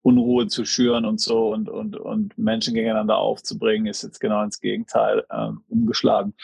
[0.03, 4.59] Unruhe zu schüren und so und, und, und Menschen gegeneinander aufzubringen, ist jetzt genau ins
[4.59, 6.35] Gegenteil ähm, umgeschlagen.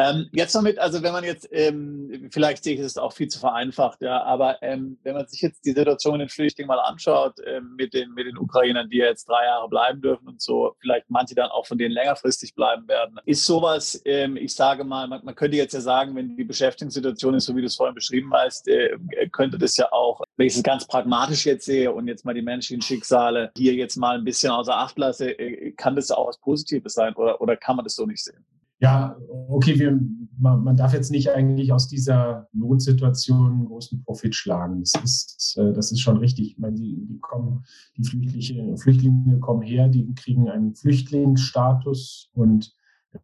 [0.00, 3.28] Ähm, jetzt noch mit, also wenn man jetzt, ähm, vielleicht sehe ich es auch viel
[3.28, 6.78] zu vereinfacht, ja, aber ähm, wenn man sich jetzt die Situation in den Flüchtlingen mal
[6.78, 10.74] anschaut, ähm, mit, den, mit den Ukrainern, die jetzt drei Jahre bleiben dürfen und so,
[10.80, 15.06] vielleicht manche dann auch von denen längerfristig bleiben werden, ist sowas, ähm, ich sage mal,
[15.06, 17.94] man, man, könnte jetzt ja sagen, wenn die Beschäftigungssituation ist, so wie du es vorhin
[17.94, 18.96] beschrieben hast, äh,
[19.32, 22.42] könnte das ja auch, wenn ich es ganz pragmatisch jetzt sehe und jetzt mal die
[22.42, 26.38] menschlichen Schicksale hier jetzt mal ein bisschen außer Acht lasse, äh, kann das auch was
[26.38, 28.44] Positives sein oder, oder kann man das so nicht sehen?
[28.80, 29.16] Ja,
[29.48, 30.00] okay, wir,
[30.38, 34.80] man, man, darf jetzt nicht eigentlich aus dieser Notsituation einen großen Profit schlagen.
[34.80, 36.52] Das ist, äh, das ist schon richtig.
[36.52, 37.64] Ich meine, die, die, kommen,
[37.96, 42.74] die Flüchtlinge, Flüchtlinge kommen her, die kriegen einen Flüchtlingsstatus und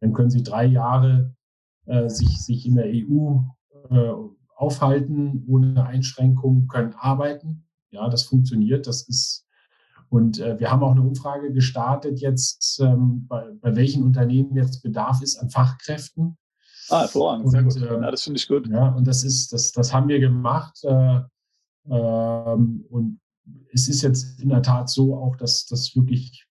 [0.01, 1.35] dann können sie drei Jahre
[1.87, 3.39] äh, sich, sich in der EU
[3.91, 4.13] äh,
[4.55, 7.65] aufhalten ohne Einschränkungen, können arbeiten.
[7.91, 8.87] Ja, das funktioniert.
[8.87, 9.46] Das ist
[10.09, 14.83] und äh, wir haben auch eine Umfrage gestartet jetzt, ähm, bei, bei welchen Unternehmen jetzt
[14.83, 16.37] Bedarf ist an Fachkräften.
[16.89, 17.77] Ah, hervorragend, sehr gut.
[17.77, 18.69] Ähm, ja, das finde ich gut.
[18.69, 20.79] Ja, und das ist, das, das haben wir gemacht.
[20.85, 21.21] Äh,
[21.91, 23.21] ähm, und
[23.73, 26.47] es ist jetzt in der Tat so auch, dass das wirklich,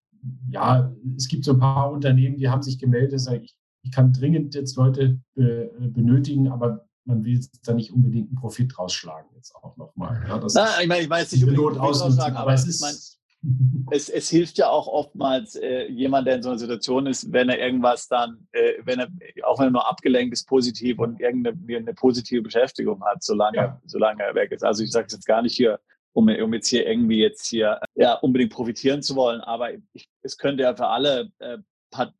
[0.50, 4.12] ja, es gibt so ein paar Unternehmen, die haben sich gemeldet, sagen, ich, ich kann
[4.12, 9.56] dringend jetzt Leute äh, benötigen, aber man will da nicht unbedingt einen Profit rausschlagen jetzt
[9.56, 10.24] auch nochmal.
[10.28, 13.20] Ja, ich meine, ich weiß nicht unbedingt Profit rausschlagen, aber, aber es ist,
[13.92, 17.50] es, es, hilft ja auch oftmals äh, jemand, der in so einer Situation ist, wenn
[17.50, 19.08] er irgendwas dann, äh, wenn er,
[19.44, 23.82] auch wenn er nur abgelenkt ist, positiv und irgendeine eine positive Beschäftigung hat, solange, ja.
[23.86, 24.64] solange er weg ist.
[24.64, 25.80] Also ich sage es jetzt gar nicht hier,
[26.14, 30.38] um, um, jetzt hier irgendwie jetzt hier ja, unbedingt profitieren zu wollen, aber ich, es
[30.38, 31.58] könnte ja für alle, äh,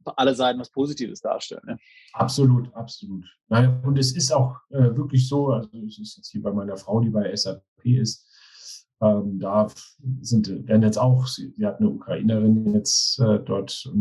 [0.04, 1.64] alle Seiten was Positives darstellen.
[1.66, 1.78] Ne?
[2.14, 3.26] Absolut, absolut.
[3.50, 7.00] Und es ist auch äh, wirklich so, also es ist jetzt hier bei meiner Frau,
[7.00, 8.28] die bei SAP ist,
[9.02, 9.68] ähm, da
[10.22, 13.92] sind, werden jetzt auch, sie, sie hat eine Ukrainerin jetzt äh, dort,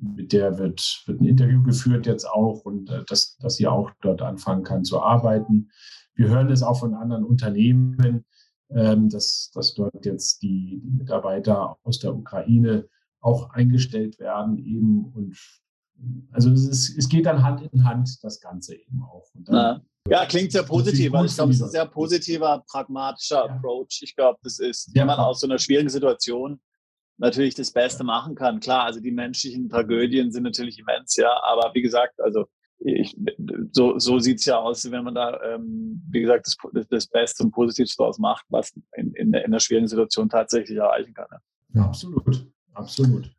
[0.00, 3.90] mit der wird, wird ein Interview geführt jetzt auch und äh, dass, dass sie auch
[4.00, 5.70] dort anfangen kann zu arbeiten.
[6.14, 8.24] Wir hören es auch von anderen Unternehmen,
[8.70, 12.88] ähm, dass, dass dort jetzt die, die Mitarbeiter aus der Ukraine
[13.20, 15.36] auch eingestellt werden eben und
[16.32, 19.26] also es, ist, es geht dann Hand in Hand, das Ganze eben auch.
[19.34, 21.06] Dann, ja, klingt sehr positiv.
[21.06, 23.54] Ich glaube, es ist ein sehr positiver, pragmatischer ja.
[23.54, 24.00] Approach.
[24.02, 26.60] Ich glaube, das ist, wie man aus so einer schwierigen Situation
[27.18, 28.60] natürlich das Beste machen kann.
[28.60, 32.46] Klar, also die menschlichen Tragödien sind natürlich immens, ja, aber wie gesagt, also
[32.82, 33.14] ich,
[33.72, 37.44] so, so sieht es ja aus, wenn man da, ähm, wie gesagt, das, das Beste
[37.44, 41.26] und Positivste daraus macht, was in, in, in einer schwierigen Situation tatsächlich erreichen kann.
[41.30, 41.38] Ja,
[41.74, 43.30] ja absolut, absolut.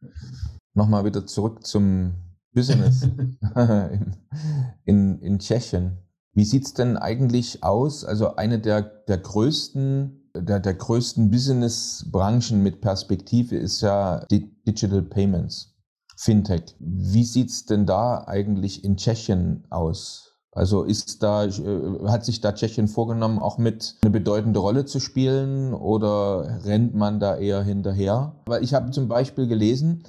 [0.75, 2.13] Nochmal wieder zurück zum
[2.53, 3.37] Business in,
[4.85, 5.97] in, in Tschechien.
[6.33, 8.05] Wie sieht's denn eigentlich aus?
[8.05, 15.75] Also eine der, der größten, der, der größten Business-Branchen mit Perspektive ist ja Digital Payments,
[16.15, 16.75] Fintech.
[16.79, 20.31] Wie sieht's denn da eigentlich in Tschechien aus?
[20.53, 24.99] Also ist da, äh, hat sich da Tschechien vorgenommen, auch mit eine bedeutende Rolle zu
[24.99, 28.35] spielen oder rennt man da eher hinterher?
[28.45, 30.03] Weil ich habe zum Beispiel gelesen,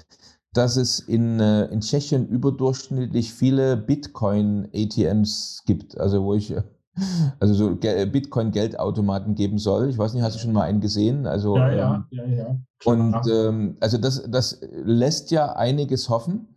[0.53, 6.55] dass es in, äh, in Tschechien überdurchschnittlich viele Bitcoin-ATMs gibt, also wo ich
[7.41, 9.88] also so Bitcoin-Geldautomaten geben soll.
[9.88, 11.27] Ich weiß nicht, hast du schon mal einen gesehen?
[11.27, 12.57] Also, ja, ja, ähm, ja, ja.
[12.85, 16.49] Und ähm, also das, das lässt ja einiges hoffen.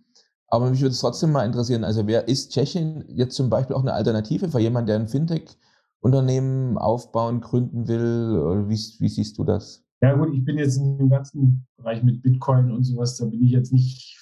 [0.48, 3.82] Aber mich würde es trotzdem mal interessieren, also wer ist Tschechien jetzt zum Beispiel auch
[3.82, 8.40] eine Alternative für jemanden, der ein Fintech-Unternehmen aufbauen, gründen will?
[8.40, 9.85] Oder wie, wie siehst du das?
[10.06, 13.44] Ja gut, ich bin jetzt in dem ganzen Bereich mit Bitcoin und sowas, da bin
[13.44, 14.15] ich jetzt nicht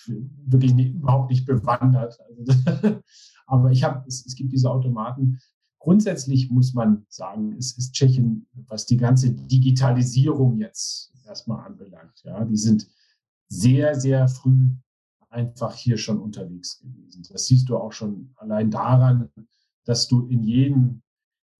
[0.46, 2.18] wirklich nicht, überhaupt nicht bewandert.
[2.22, 3.02] Also,
[3.48, 5.40] aber ich habe, es, es, gibt diese Automaten.
[5.80, 12.18] Grundsätzlich muss man sagen, es ist Tschechien, was die ganze Digitalisierung jetzt erstmal anbelangt.
[12.24, 12.88] Ja, die sind
[13.50, 14.70] sehr, sehr früh
[15.30, 17.28] einfach hier schon unterwegs gewesen.
[17.30, 19.30] Das siehst du auch schon allein daran,
[19.84, 21.03] dass du in jedem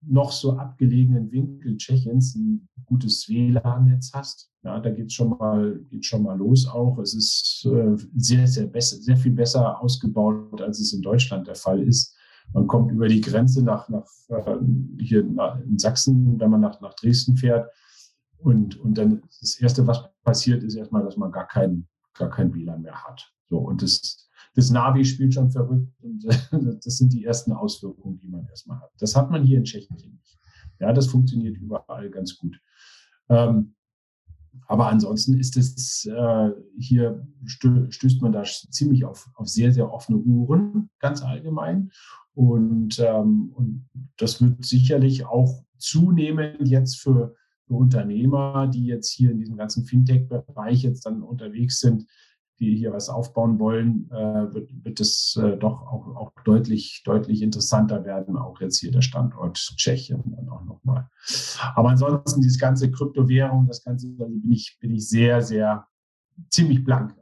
[0.06, 4.50] noch so abgelegenen Winkel Tschechiens ein gutes WLAN-Netz hast.
[4.62, 6.98] Ja, da geht schon mal geht schon mal los auch.
[6.98, 11.54] Es ist äh, sehr sehr besser, sehr viel besser ausgebaut, als es in Deutschland der
[11.54, 12.16] Fall ist.
[12.52, 14.56] Man kommt über die Grenze nach nach äh,
[15.00, 17.70] hier in Sachsen, wenn man nach nach Dresden fährt
[18.38, 22.54] und und dann das erste, was passiert, ist erstmal, dass man gar kein gar kein
[22.54, 23.32] WLAN mehr hat.
[23.48, 26.36] So und das das Navi spielt schon verrückt und äh,
[26.84, 28.90] das sind die ersten Auswirkungen, die man erstmal hat.
[28.98, 30.38] Das hat man hier in Tschechien nicht.
[30.80, 32.60] Ja, das funktioniert überall ganz gut.
[33.28, 33.74] Ähm,
[34.66, 39.92] aber ansonsten ist es äh, hier stö stößt man da ziemlich auf, auf sehr, sehr
[39.92, 41.90] offene Uhren, ganz allgemein.
[42.34, 47.34] Und, ähm, und das wird sicherlich auch zunehmend jetzt für,
[47.66, 52.06] für Unternehmer, die jetzt hier in diesem ganzen Fintech-Bereich jetzt dann unterwegs sind,
[52.60, 57.42] die hier was aufbauen wollen, äh, wird, wird es äh, doch auch, auch deutlich, deutlich
[57.42, 61.08] interessanter werden, auch jetzt hier der Standort Tschechien dann auch nochmal.
[61.74, 65.86] Aber ansonsten dieses ganze Kryptowährung, das Ganze, also bin ich, bin ich sehr, sehr
[66.50, 67.14] ziemlich blank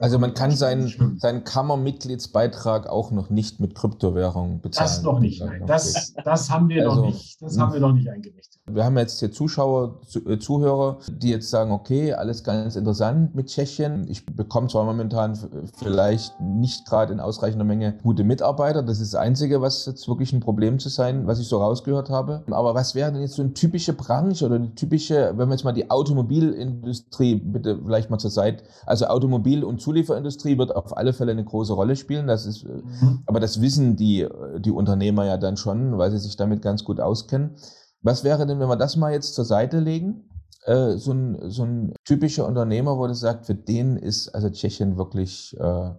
[0.00, 4.88] Also man kann seinen, seinen Kammermitgliedsbeitrag auch noch nicht mit Kryptowährung bezahlen.
[4.88, 5.64] Das noch nicht, nein.
[5.66, 7.42] Das, das haben wir also, noch nicht.
[7.42, 8.60] Das haben wir noch nicht eingerichtet.
[8.70, 13.46] Wir haben jetzt hier Zuschauer, äh, Zuhörer, die jetzt sagen, okay, alles ganz interessant mit
[13.48, 14.06] Tschechien.
[14.08, 15.38] Ich bekomme zwar momentan
[15.78, 18.82] vielleicht nicht gerade in ausreichender Menge gute Mitarbeiter.
[18.82, 22.10] Das ist das Einzige, was jetzt wirklich ein Problem zu sein, was ich so rausgehört
[22.10, 22.44] habe.
[22.50, 25.64] Aber was wäre denn jetzt so eine typische Branche oder eine typische, wenn wir jetzt
[25.64, 31.12] mal die Automobilindustrie bitte vielleicht mal zur Seite, also Automobil- und Zulieferindustrie wird auf alle
[31.12, 32.26] Fälle eine große Rolle spielen.
[32.26, 33.22] Das ist, äh, mhm.
[33.26, 34.26] aber das wissen die,
[34.58, 37.56] die Unternehmer ja dann schon, weil sie sich damit ganz gut auskennen.
[38.02, 40.28] Was wäre denn, wenn wir das mal jetzt zur Seite legen?
[40.64, 44.96] Äh, so, ein, so ein typischer Unternehmer, wo du sagt, für den ist also Tschechien
[44.96, 45.90] wirklich äh,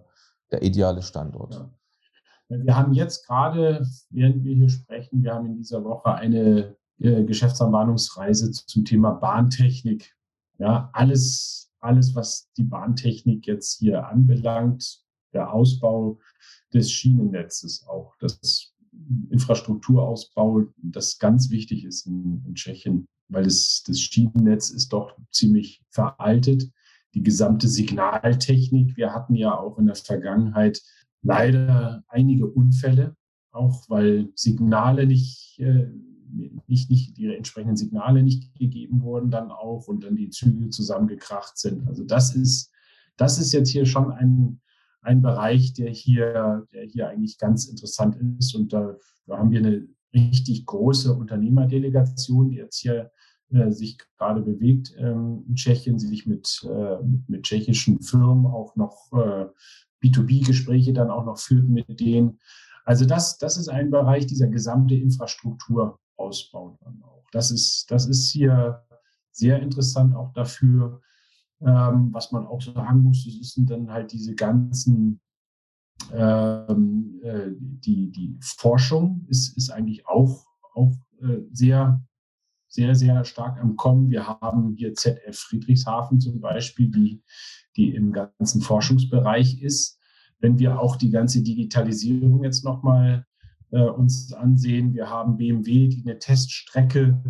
[0.50, 1.54] der ideale Standort.
[1.54, 1.70] Ja.
[2.48, 7.24] Wir haben jetzt gerade, während wir hier sprechen, wir haben in dieser Woche eine äh,
[7.24, 10.16] Geschäftsanbahnungsreise zum Thema Bahntechnik.
[10.58, 16.18] Ja, alles alles, was die Bahntechnik jetzt hier anbelangt, der Ausbau
[16.72, 18.74] des Schienennetzes auch, das
[19.30, 25.82] Infrastrukturausbau, das ganz wichtig ist in, in Tschechien, weil das, das Schienennetz ist doch ziemlich
[25.90, 26.70] veraltet.
[27.14, 30.82] Die gesamte Signaltechnik, wir hatten ja auch in der Vergangenheit
[31.22, 33.16] leider einige Unfälle,
[33.52, 35.88] auch weil Signale nicht äh,
[36.66, 41.58] nicht, nicht die entsprechenden Signale nicht gegeben wurden dann auch und dann die Züge zusammengekracht
[41.58, 41.86] sind.
[41.88, 42.70] Also das ist,
[43.16, 44.60] das ist jetzt hier schon ein,
[45.02, 48.54] ein Bereich, der hier, der hier eigentlich ganz interessant ist.
[48.54, 53.10] Und da, da haben wir eine richtig große Unternehmerdelegation, die jetzt hier
[53.52, 58.46] äh, sich gerade bewegt ähm, in Tschechien, sie sich mit, äh, mit, mit, tschechischen Firmen
[58.46, 59.46] auch noch äh,
[60.02, 62.38] B2B-Gespräche dann auch noch führt mit denen.
[62.84, 67.24] Also das, das ist ein Bereich dieser gesamte Infrastruktur, ausbauen dann auch.
[67.32, 68.84] Das ist, das ist hier
[69.32, 71.00] sehr interessant auch dafür.
[71.60, 75.20] Ähm, was man auch sagen muss, das sind dann halt diese ganzen,
[76.12, 82.02] ähm, äh, die, die Forschung ist, ist eigentlich auch, auch äh, sehr,
[82.68, 84.08] sehr, sehr stark am Kommen.
[84.08, 87.22] Wir haben hier ZF Friedrichshafen zum Beispiel, die,
[87.76, 89.98] die im ganzen Forschungsbereich ist.
[90.38, 93.26] Wenn wir auch die ganze Digitalisierung jetzt nochmal
[93.72, 94.94] äh, uns ansehen.
[94.94, 97.22] Wir haben BMW, die eine Teststrecke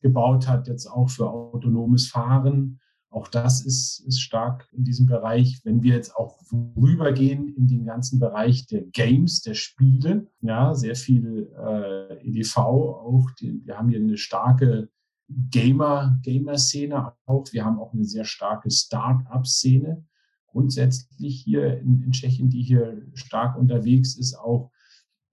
[0.00, 2.80] gebaut hat, jetzt auch für autonomes Fahren.
[3.10, 5.60] Auch das ist, ist stark in diesem Bereich.
[5.64, 10.94] Wenn wir jetzt auch rübergehen in den ganzen Bereich der Games, der Spiele, ja, sehr
[10.94, 13.30] viel äh, EDV auch.
[13.40, 14.90] Die, wir haben hier eine starke
[15.28, 17.44] Gamer, Gamer-Szene auch.
[17.52, 20.04] Wir haben auch eine sehr starke Start-up-Szene
[20.48, 24.70] grundsätzlich hier in, in Tschechien, die hier stark unterwegs ist, auch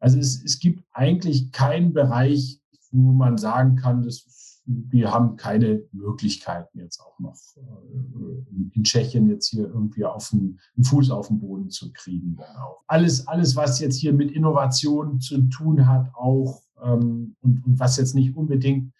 [0.06, 5.82] also es, es gibt eigentlich keinen Bereich, wo man sagen kann, dass wir haben keine
[5.92, 11.30] Möglichkeiten jetzt auch noch äh, in Tschechien jetzt hier irgendwie auf den, einen Fuß auf
[11.30, 12.38] den Boden zu kriegen.
[12.40, 12.84] Auch.
[12.86, 17.98] Alles, alles, was jetzt hier mit Innovation zu tun hat, auch ähm, und, und was
[17.98, 18.94] jetzt nicht unbedingt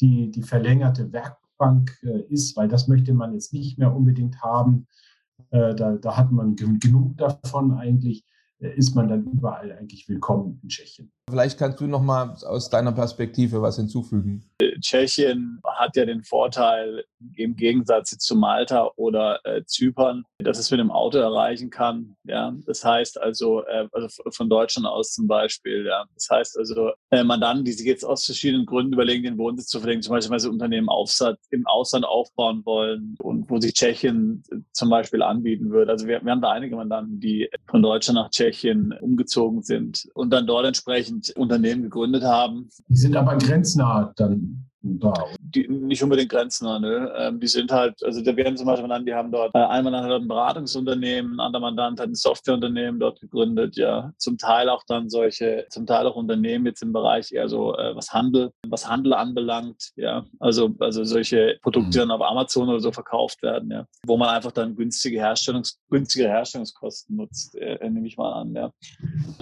[0.00, 4.86] die, die verlängerte Werkbank äh, ist, weil das möchte man jetzt nicht mehr unbedingt haben.
[5.50, 8.24] Äh, da, da hat man genug davon eigentlich
[8.58, 11.12] ist man dann überall eigentlich willkommen in Tschechien.
[11.28, 14.48] Vielleicht kannst du noch mal aus deiner Perspektive was hinzufügen.
[14.80, 20.78] Tschechien hat ja den Vorteil im Gegensatz zu Malta oder äh, Zypern, dass es mit
[20.78, 22.14] dem Auto erreichen kann.
[22.24, 25.84] Ja, das heißt also, äh, also von Deutschland aus zum Beispiel.
[25.86, 29.66] Ja, das heißt also, äh, Mandanten, die sich jetzt aus verschiedenen Gründen überlegen, den Wohnsitz
[29.66, 33.74] zu verlegen, zum Beispiel weil sie Unternehmen Aufsatz, im Ausland aufbauen wollen und wo sich
[33.74, 35.90] Tschechien zum Beispiel anbieten würde.
[35.90, 40.30] Also wir, wir haben da einige Mandanten, die von Deutschland nach Tschechien umgezogen sind und
[40.30, 42.68] dann dort entsprechend entsprechend Unternehmen gegründet haben.
[42.88, 44.66] Die sind aber grenznah dann
[45.00, 45.12] da.
[45.40, 47.12] Die, nicht unbedingt grenznah, ne?
[47.16, 49.84] Ähm, die sind halt, also da werden zum Beispiel genannt, die haben dort, äh, ein
[49.84, 54.12] Mandant hat ein Beratungsunternehmen, ein anderer Mandant hat ein Softwareunternehmen dort gegründet, ja.
[54.18, 57.94] Zum Teil auch dann solche, zum Teil auch Unternehmen jetzt im Bereich eher so, äh,
[57.94, 60.24] was Handel, was Handel anbelangt, ja.
[60.38, 63.86] Also, also solche Produkte, die dann auf Amazon oder so verkauft werden, ja.
[64.06, 68.72] Wo man einfach dann günstige Herstellungs, günstige Herstellungskosten nutzt, äh, nehme ich mal an, ja.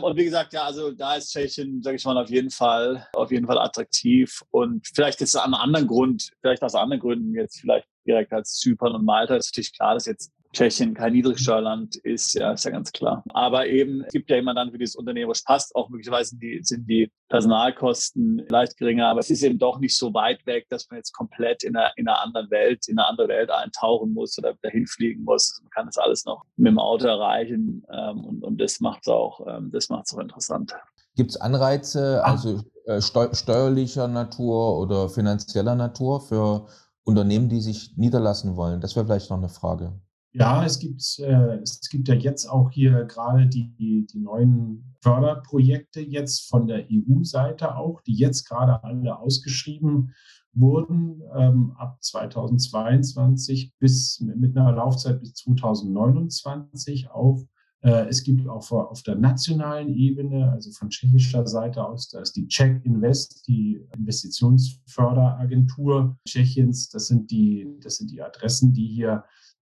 [0.01, 3.31] Und wie gesagt, ja, also da ist Tschechien, sage ich mal, auf jeden Fall, auf
[3.31, 7.61] jeden Fall attraktiv und vielleicht jetzt an einem anderen Grund, vielleicht aus anderen Gründen jetzt
[7.61, 12.35] vielleicht direkt als Zypern und Malta ist natürlich klar, dass jetzt Tschechien kein Niedrigsteuerland ist,
[12.35, 13.25] ja, ist ja ganz klar.
[13.31, 16.61] Aber eben, es gibt ja immer dann für dieses Unternehmen, was passt, auch möglicherweise die,
[16.63, 20.89] sind die Personalkosten leicht geringer, aber es ist eben doch nicht so weit weg, dass
[20.89, 24.39] man jetzt komplett in einer, in einer anderen Welt, in eine andere Welt eintauchen muss
[24.39, 25.59] oder dahin fliegen muss.
[25.63, 29.09] Man kann das alles noch mit dem Auto erreichen ähm, und, und das macht es
[29.09, 30.73] auch, ähm, das macht's auch interessant.
[31.17, 36.67] Gibt es Anreize, also äh, steuerlicher Natur oder finanzieller Natur für
[37.05, 38.81] Unternehmen, die sich niederlassen wollen?
[38.81, 39.93] Das wäre vielleicht noch eine Frage.
[40.37, 46.01] Ja, es gibt, äh, es gibt ja jetzt auch hier gerade die, die neuen Förderprojekte
[46.01, 50.13] jetzt von der EU-Seite auch, die jetzt gerade alle ausgeschrieben
[50.53, 57.45] wurden, ähm, ab 2022 bis mit einer Laufzeit bis 2029 auch.
[57.85, 62.35] Äh, es gibt auch auf der nationalen Ebene, also von tschechischer Seite aus, da ist
[62.35, 66.89] die Czech Invest, die Investitionsförderagentur Tschechiens.
[66.89, 69.25] Das sind die, das sind die Adressen, die hier,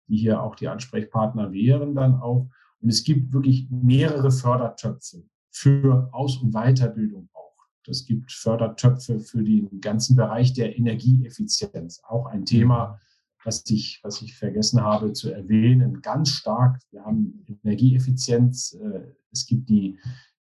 [0.08, 2.48] die hier auch die Ansprechpartner wären dann auch.
[2.80, 7.52] Und es gibt wirklich mehrere Fördertöpfe für Aus- und Weiterbildung auch.
[7.86, 12.98] Es gibt Fördertöpfe für den ganzen Bereich der Energieeffizienz, auch ein Thema,
[13.44, 16.80] was ich, was ich vergessen habe zu erwähnen, ganz stark.
[16.90, 18.74] Wir haben Energieeffizienz.
[18.74, 19.98] Äh, es gibt die,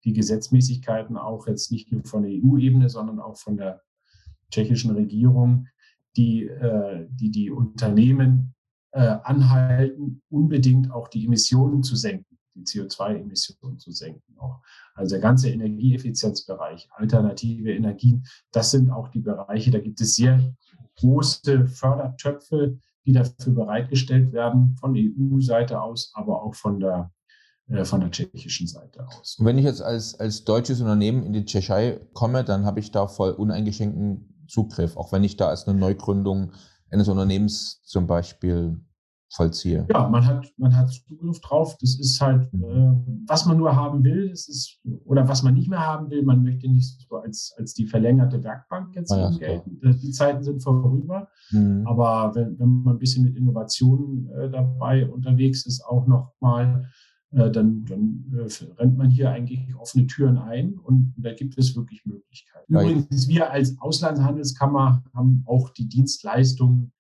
[0.03, 3.81] die Gesetzmäßigkeiten auch jetzt nicht nur von der EU-Ebene, sondern auch von der
[4.51, 5.67] tschechischen Regierung,
[6.15, 8.53] die äh, die, die Unternehmen
[8.91, 14.37] äh, anhalten, unbedingt auch die Emissionen zu senken, die CO2-Emissionen zu senken.
[14.37, 14.61] Auch.
[14.93, 20.55] Also der ganze Energieeffizienzbereich, alternative Energien, das sind auch die Bereiche, da gibt es sehr
[20.97, 27.11] große Fördertöpfe, die dafür bereitgestellt werden, von der EU-Seite aus, aber auch von der,
[27.67, 29.35] äh, von der tschechischen Seite aus.
[29.37, 32.91] Und wenn ich jetzt als, als deutsches Unternehmen in die Tschechei komme, dann habe ich
[32.91, 36.51] da voll uneingeschränkten Zugriff, auch wenn ich da als eine Neugründung
[36.89, 38.79] eines Unternehmens zum Beispiel
[39.35, 39.85] vollziehe.
[39.91, 41.77] Ja, man hat, man hat Zugriff drauf.
[41.79, 42.91] Das ist halt, äh,
[43.27, 46.23] was man nur haben will, das ist, oder was man nicht mehr haben will.
[46.23, 49.79] Man möchte nicht so als, als die verlängerte Werkbank jetzt ah, ja, gelten.
[49.79, 49.93] Klar.
[49.93, 51.27] Die Zeiten sind vorüber.
[51.51, 51.85] Mhm.
[51.85, 56.89] Aber wenn, wenn man ein bisschen mit Innovationen äh, dabei unterwegs ist, auch nochmal,
[57.31, 58.47] äh, dann, dann äh,
[58.79, 62.73] rennt man hier eigentlich offene Türen ein und da gibt es wirklich Möglichkeiten.
[62.73, 66.93] Übrigens, wir als Auslandshandelskammer haben auch die Dienstleistungen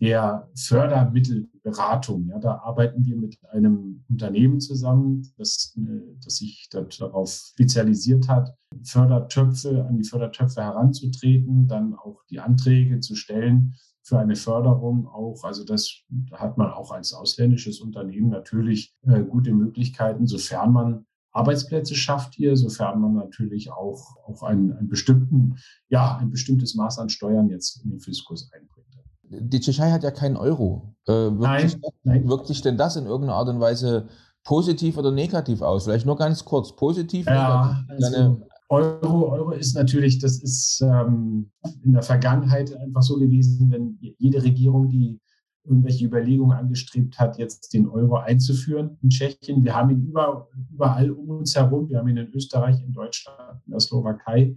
[0.00, 2.28] der Fördermittelberatung.
[2.28, 8.54] Ja, da arbeiten wir mit einem Unternehmen zusammen, das, äh, das sich darauf spezialisiert hat,
[8.84, 15.42] Fördertöpfe, an die Fördertöpfe heranzutreten, dann auch die Anträge zu stellen für eine Förderung auch.
[15.44, 21.94] Also das hat man auch als ausländisches Unternehmen natürlich äh, gute Möglichkeiten, sofern man Arbeitsplätze
[21.94, 25.56] schafft hier, sofern man natürlich auch, auch einen, einen bestimmten,
[25.88, 28.85] ja, ein bestimmtes Maß an Steuern jetzt in den Fiskus einbringt.
[29.28, 30.94] Die Tschechei hat ja keinen Euro.
[31.06, 32.28] Äh, wirkt, nein, sich, nein.
[32.28, 34.08] wirkt sich denn das in irgendeiner Art und Weise
[34.44, 35.84] positiv oder negativ aus?
[35.84, 36.74] Vielleicht nur ganz kurz.
[36.74, 37.26] Positiv?
[37.26, 41.50] Ja, also Euro, Euro ist natürlich, das ist ähm,
[41.84, 45.20] in der Vergangenheit einfach so gewesen, wenn jede Regierung, die
[45.64, 49.64] irgendwelche Überlegungen angestrebt hat, jetzt den Euro einzuführen in Tschechien.
[49.64, 51.88] Wir haben ihn über, überall um uns herum.
[51.88, 54.56] Wir haben ihn in Österreich, in Deutschland, in der Slowakei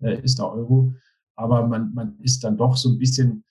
[0.00, 0.92] äh, ist der Euro.
[1.36, 3.44] Aber man, man ist dann doch so ein bisschen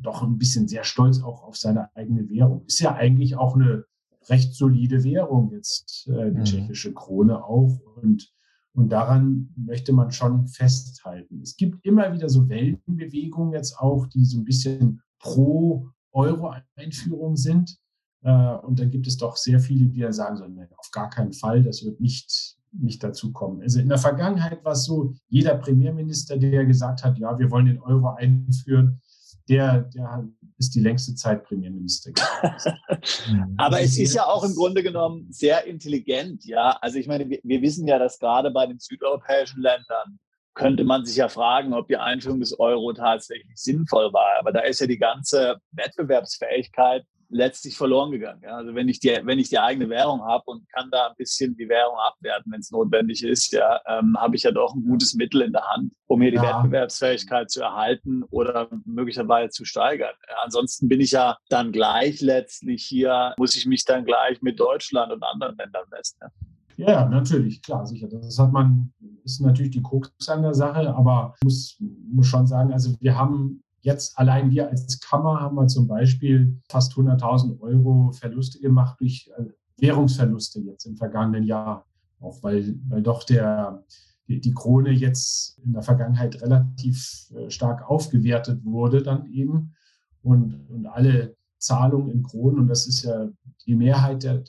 [0.00, 2.64] doch ein bisschen sehr stolz auch auf seine eigene Währung.
[2.66, 3.84] Ist ja eigentlich auch eine
[4.28, 6.44] recht solide Währung jetzt, äh, die mhm.
[6.44, 7.78] tschechische Krone auch.
[7.96, 8.32] Und,
[8.74, 11.40] und daran möchte man schon festhalten.
[11.42, 17.78] Es gibt immer wieder so Weltenbewegungen jetzt auch, die so ein bisschen pro Euro-Einführung sind.
[18.22, 21.10] Äh, und dann gibt es doch sehr viele, die ja sagen so, nein, auf gar
[21.10, 23.62] keinen Fall, das wird nicht, nicht dazu kommen.
[23.62, 27.66] Also in der Vergangenheit war es so, jeder Premierminister, der gesagt hat, ja, wir wollen
[27.66, 29.00] den Euro einführen,
[29.48, 30.28] der, der
[30.58, 32.12] ist die längste Zeit Premierminister.
[33.56, 36.76] Aber es ist ja auch im Grunde genommen sehr intelligent, ja.
[36.80, 40.18] Also ich meine, wir, wir wissen ja, dass gerade bei den südeuropäischen Ländern
[40.54, 44.40] könnte man sich ja fragen, ob die Einführung des Euro tatsächlich sinnvoll war.
[44.40, 48.42] Aber da ist ja die ganze Wettbewerbsfähigkeit letztlich verloren gegangen.
[48.42, 48.56] Ja?
[48.56, 51.56] Also wenn ich die, wenn ich die eigene Währung habe und kann da ein bisschen
[51.56, 55.14] die Währung abwerten, wenn es notwendig ist, ja, ähm, habe ich ja doch ein gutes
[55.14, 56.62] Mittel in der Hand, um hier die ja.
[56.62, 60.14] Wettbewerbsfähigkeit zu erhalten oder möglicherweise zu steigern.
[60.28, 64.58] Ja, ansonsten bin ich ja dann gleich letztlich hier, muss ich mich dann gleich mit
[64.58, 66.18] Deutschland und anderen Ländern messen.
[66.20, 66.30] Ja?
[66.78, 68.06] Ja, natürlich, klar, sicher.
[68.06, 68.92] Das hat man,
[69.24, 71.76] ist natürlich die Krux an der Sache, aber ich muss,
[72.12, 76.60] muss schon sagen, also wir haben jetzt allein wir als Kammer haben wir zum Beispiel
[76.68, 79.44] fast 100.000 Euro Verluste gemacht durch äh,
[79.78, 81.86] Währungsverluste jetzt im vergangenen Jahr.
[82.20, 83.84] Auch weil, weil doch der,
[84.26, 89.74] die, Krone jetzt in der Vergangenheit relativ äh, stark aufgewertet wurde dann eben
[90.22, 93.28] und, und alle Zahlungen in Kronen, und das ist ja
[93.66, 94.42] die Mehrheit der,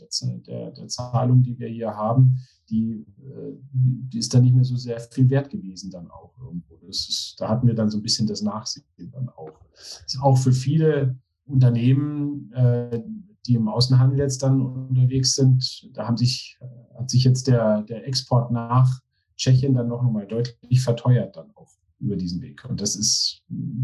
[0.47, 4.75] der, der Zahlungen, die wir hier haben, die, äh, die ist dann nicht mehr so
[4.75, 6.75] sehr viel wert gewesen dann auch irgendwo.
[6.87, 9.51] Ist, da hatten wir dann so ein bisschen das Nachsehen dann auch.
[9.73, 11.15] Das ist auch für viele
[11.45, 13.01] Unternehmen, äh,
[13.45, 16.57] die im Außenhandel jetzt dann unterwegs sind, da haben sich,
[16.97, 19.01] hat sich jetzt der, der Export nach
[19.37, 22.65] Tschechien dann noch mal deutlich verteuert dann auch über diesen Weg.
[22.65, 23.41] Und das ist,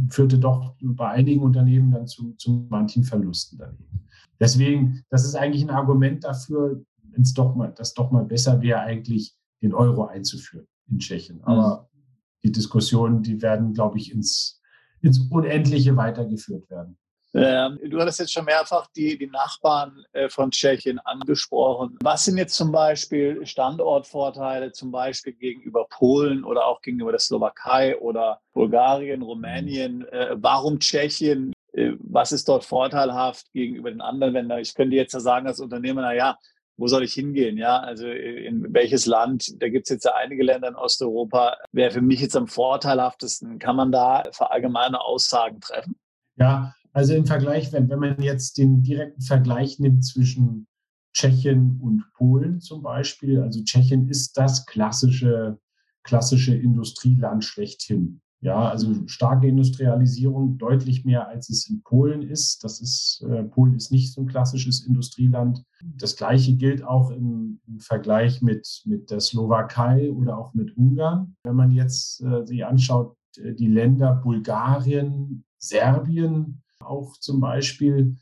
[0.09, 4.07] führte doch bei einigen Unternehmen dann zu, zu manchen Verlusten daneben.
[4.39, 6.83] Deswegen, das ist eigentlich ein Argument dafür,
[7.15, 11.41] wenn es doch mal, das doch mal besser wäre, eigentlich den Euro einzuführen in Tschechien.
[11.43, 11.99] Aber mhm.
[12.43, 14.61] die Diskussionen, die werden, glaube ich, ins,
[15.01, 16.97] ins Unendliche weitergeführt werden.
[17.37, 21.97] Ähm, du hattest jetzt schon mehrfach die, die Nachbarn äh, von Tschechien angesprochen.
[22.01, 27.97] Was sind jetzt zum Beispiel Standortvorteile, zum Beispiel gegenüber Polen oder auch gegenüber der Slowakei
[27.99, 30.07] oder Bulgarien, Rumänien?
[30.07, 31.51] Äh, warum Tschechien?
[31.73, 34.59] Äh, was ist dort vorteilhaft gegenüber den anderen Ländern?
[34.59, 36.37] Ich könnte jetzt ja sagen als Unternehmer, naja,
[36.77, 37.57] wo soll ich hingehen?
[37.57, 39.61] Ja, also in welches Land?
[39.61, 41.55] Da gibt es jetzt ja einige Länder in Osteuropa.
[41.71, 43.59] Wäre für mich jetzt am vorteilhaftesten.
[43.59, 45.95] Kann man da verallgemeine Aussagen treffen?
[46.37, 50.67] Ja, also im Vergleich, wenn, wenn man jetzt den direkten Vergleich nimmt zwischen
[51.13, 55.59] Tschechien und Polen zum Beispiel, also Tschechien ist das klassische,
[56.03, 58.21] klassische Industrieland schlechthin.
[58.45, 62.63] Ja, also starke Industrialisierung, deutlich mehr als es in Polen ist.
[62.63, 65.63] Das ist, äh, Polen ist nicht so ein klassisches Industrieland.
[65.81, 71.35] Das Gleiche gilt auch im, im Vergleich mit, mit der Slowakei oder auch mit Ungarn.
[71.41, 78.15] Wenn man jetzt äh, sich anschaut, äh, die Länder Bulgarien, Serbien, auch zum Beispiel,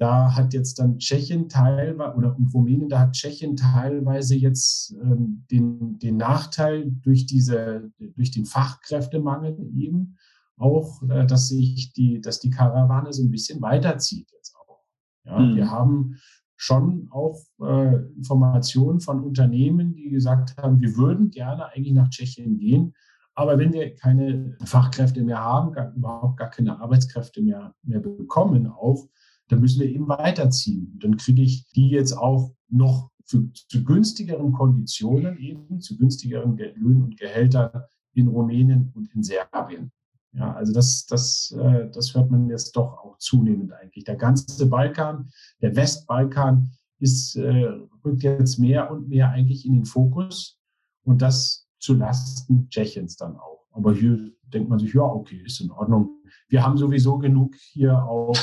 [0.00, 5.98] da hat jetzt dann Tschechien teilweise oder Rumänien, da hat Tschechien teilweise jetzt ähm, den,
[5.98, 10.16] den Nachteil durch, diese, durch den Fachkräftemangel eben
[10.56, 14.80] auch, äh, dass sich die, dass die Karawane so ein bisschen weiterzieht jetzt auch.
[15.24, 15.56] Ja, mhm.
[15.56, 16.16] Wir haben
[16.56, 22.56] schon auch äh, Informationen von Unternehmen, die gesagt haben, wir würden gerne eigentlich nach Tschechien
[22.56, 22.94] gehen,
[23.34, 28.66] aber wenn wir keine Fachkräfte mehr haben, gar, überhaupt gar keine Arbeitskräfte mehr, mehr bekommen,
[28.66, 29.06] auch,
[29.50, 30.98] dann müssen wir eben weiterziehen.
[31.02, 37.02] dann kriege ich die jetzt auch noch für, zu günstigeren Konditionen eben, zu günstigeren Löhnen
[37.02, 37.82] und Gehältern
[38.14, 39.92] in Rumänien und in Serbien.
[40.32, 44.04] Ja, also das, das, äh, das hört man jetzt doch auch zunehmend eigentlich.
[44.04, 45.30] Der ganze Balkan,
[45.60, 46.70] der Westbalkan
[47.00, 47.70] ist, äh,
[48.04, 50.58] rückt jetzt mehr und mehr eigentlich in den Fokus.
[51.02, 53.66] Und das zu Lasten Tschechiens dann auch.
[53.72, 56.10] Aber hier denkt man sich, ja, okay, ist in Ordnung.
[56.48, 58.36] Wir haben sowieso genug hier auch.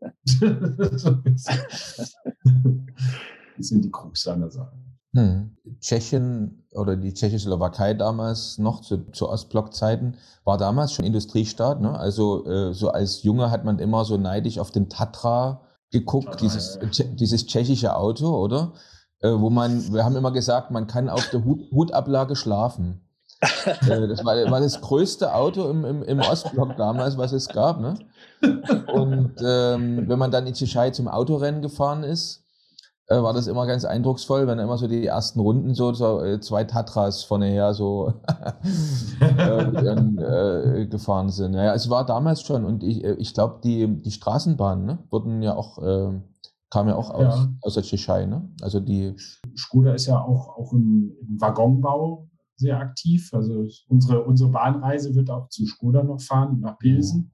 [0.00, 1.02] Das
[3.58, 4.76] sind die Krux seiner Sache.
[5.14, 5.56] Hm.
[5.80, 11.80] Tschechien oder die Tschechoslowakei damals noch zu, zu Ostblockzeiten war damals schon Industriestaat.
[11.80, 11.98] Ne?
[11.98, 16.40] Also äh, so als Junge hat man immer so neidisch auf den Tatra geguckt, Tatra,
[16.40, 17.04] dieses, ja.
[17.04, 18.74] dieses tschechische Auto, oder?
[19.20, 23.00] äh, wo man, wir haben immer gesagt, man kann auf der Hut, Hutablage schlafen.
[23.40, 27.80] Äh, das war, war, das größte Auto im, im, im, Ostblock damals, was es gab.
[27.80, 27.94] Ne?
[28.92, 32.44] Und ähm, wenn man dann in Tschechei zum Autorennen gefahren ist,
[33.06, 36.40] äh, war das immer ganz eindrucksvoll, wenn immer so die ersten Runden so, so äh,
[36.40, 38.12] zwei Tatras vorne her so
[39.20, 41.54] äh, gefahren sind.
[41.54, 45.42] Ja, es war damals schon und ich, äh, ich glaube, die, die Straßenbahnen ne, wurden
[45.42, 46.24] ja auch ähm,
[46.70, 47.48] Kam ja auch aus, ja.
[47.62, 48.46] aus der Tschechei, ne?
[48.60, 49.16] Also die.
[49.56, 52.28] Skoda ist ja auch, auch im, im Waggonbau
[52.58, 53.32] sehr aktiv.
[53.32, 57.32] Also unsere, unsere Bahnreise wird auch zu Skoda noch fahren, nach Pilsen.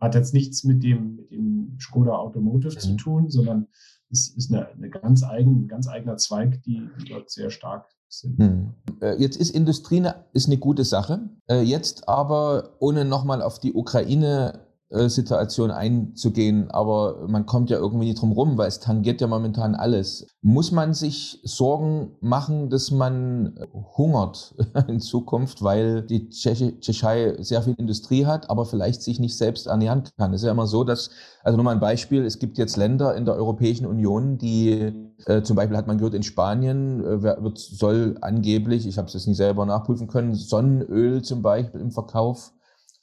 [0.00, 2.78] Hat jetzt nichts mit dem, mit dem Skoda Automotive mhm.
[2.78, 3.68] zu tun, sondern
[4.10, 7.86] es ist eine, eine ganz eigen, ein ganz eigener Zweig, die, die dort sehr stark
[8.08, 8.38] sind.
[8.38, 8.74] Hm.
[9.18, 11.30] Jetzt ist Industrie eine, ist eine gute Sache.
[11.48, 18.06] Äh, jetzt aber, ohne nochmal auf die Ukraine Situation einzugehen, aber man kommt ja irgendwie
[18.06, 20.26] nicht drum rum, weil es tangiert ja momentan alles.
[20.40, 23.58] Muss man sich Sorgen machen, dass man
[23.96, 24.54] hungert
[24.88, 30.04] in Zukunft, weil die Tschechei sehr viel Industrie hat, aber vielleicht sich nicht selbst ernähren
[30.16, 30.32] kann?
[30.32, 31.10] Es ist ja immer so, dass,
[31.42, 34.92] also nur mal ein Beispiel, es gibt jetzt Länder in der Europäischen Union, die
[35.26, 39.14] äh, zum Beispiel hat man gehört, in Spanien äh, wird, soll angeblich, ich habe es
[39.14, 42.52] jetzt nicht selber nachprüfen können, Sonnenöl zum Beispiel im Verkauf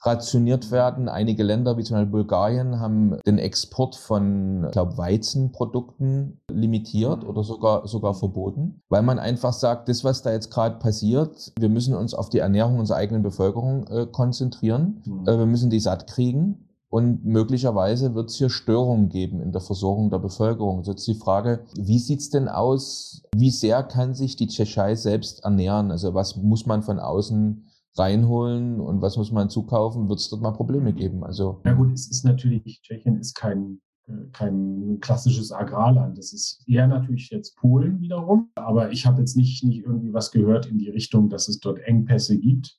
[0.04, 1.10] rationiert werden.
[1.10, 7.44] Einige Länder, wie zum Beispiel Bulgarien, haben den Export von, ich glaube, Weizenprodukten limitiert oder
[7.44, 11.96] sogar, sogar verboten, weil man einfach sagt, das, was da jetzt gerade passiert, wir müssen
[11.96, 15.02] uns auf die Ernährung unserer eigenen Bevölkerung äh, konzentrieren.
[15.06, 15.28] Mhm.
[15.28, 16.68] Äh, wir müssen die satt kriegen.
[16.90, 20.80] Und möglicherweise wird es hier Störungen geben in der Versorgung der Bevölkerung.
[20.80, 23.24] Also jetzt die Frage, wie sieht's denn aus?
[23.34, 25.90] Wie sehr kann sich die Tschechei selbst ernähren?
[25.90, 27.66] Also was muss man von außen
[27.96, 30.10] reinholen und was muss man zukaufen?
[30.10, 31.24] Wird es dort mal Probleme geben?
[31.24, 36.18] Also ja gut, es ist natürlich, Tschechien ist kein äh, kein klassisches Agrarland.
[36.18, 38.50] Das ist eher natürlich jetzt Polen wiederum.
[38.56, 41.80] Aber ich habe jetzt nicht, nicht irgendwie was gehört in die Richtung, dass es dort
[41.80, 42.78] Engpässe gibt.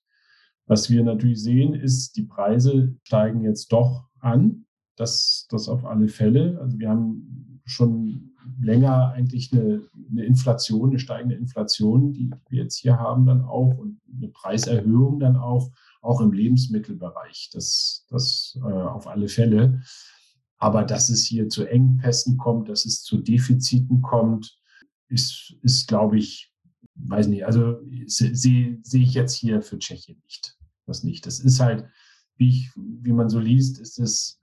[0.67, 4.67] Was wir natürlich sehen, ist, die Preise steigen jetzt doch an.
[4.97, 6.59] Das, das auf alle Fälle.
[6.61, 12.77] Also wir haben schon länger eigentlich eine, eine Inflation, eine steigende Inflation, die wir jetzt
[12.77, 15.71] hier haben dann auch und eine Preiserhöhung dann auch,
[16.01, 17.51] auch im Lebensmittelbereich.
[17.53, 19.83] Das, das äh, auf alle Fälle.
[20.59, 24.59] Aber dass es hier zu Engpässen kommt, dass es zu Defiziten kommt,
[25.09, 26.53] ist, ist glaube ich,
[26.95, 30.57] weiß nicht, also sehe seh ich jetzt hier für Tschechien nicht.
[30.87, 31.27] Das nicht.
[31.27, 31.87] Das ist halt,
[32.37, 34.41] wie, ich, wie man so liest, ist es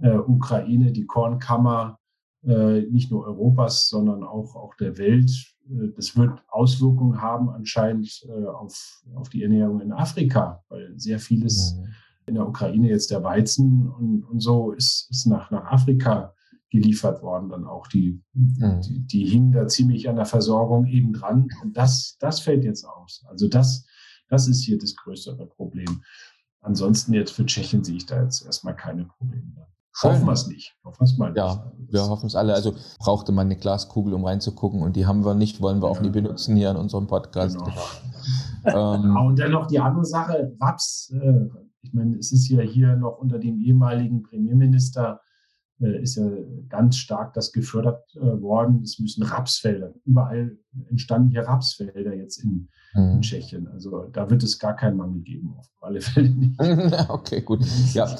[0.00, 1.98] äh, Ukraine, die Kornkammer
[2.44, 5.30] nicht nur Europas, sondern auch, auch der Welt.
[5.68, 11.18] Äh, das wird Auswirkungen haben anscheinend äh, auf, auf die Ernährung in Afrika, weil sehr
[11.18, 11.86] vieles mhm.
[12.26, 16.34] in der Ukraine jetzt der Weizen und, und so ist, ist nach, nach Afrika
[16.70, 18.80] geliefert worden, dann auch die, mhm.
[18.80, 21.48] die, die hingen da ziemlich an der Versorgung eben dran.
[21.62, 23.24] Und das, das fällt jetzt aus.
[23.28, 23.86] Also das,
[24.28, 26.02] das ist hier das größere Problem.
[26.60, 29.66] Ansonsten jetzt für Tschechien sehe ich da jetzt erstmal keine Probleme.
[30.02, 30.74] Hoffen wir es nicht.
[30.84, 31.38] Hoffen es mal nicht.
[31.38, 32.54] Ja, wir hoffen es alle.
[32.54, 35.96] Also brauchte man eine Glaskugel, um reinzugucken und die haben wir nicht, wollen wir auch
[35.96, 36.02] ja.
[36.02, 37.58] nie benutzen hier in unserem Podcast.
[37.58, 38.94] Genau.
[38.94, 41.12] ähm, und dann noch die andere Sache, Raps.
[41.14, 41.48] Äh,
[41.82, 45.20] ich meine, es ist ja hier noch unter dem ehemaligen Premierminister
[45.82, 46.28] äh, ist ja
[46.68, 48.82] ganz stark das gefördert äh, worden.
[48.82, 50.56] Es müssen Rapsfelder, überall
[50.88, 53.10] entstanden hier Rapsfelder jetzt in, mhm.
[53.14, 53.66] in, Tschechien.
[53.68, 56.60] Also da wird es gar keinen Mangel geben, auf alle Fälle nicht.
[57.08, 57.64] okay, gut.
[57.94, 58.16] Ja.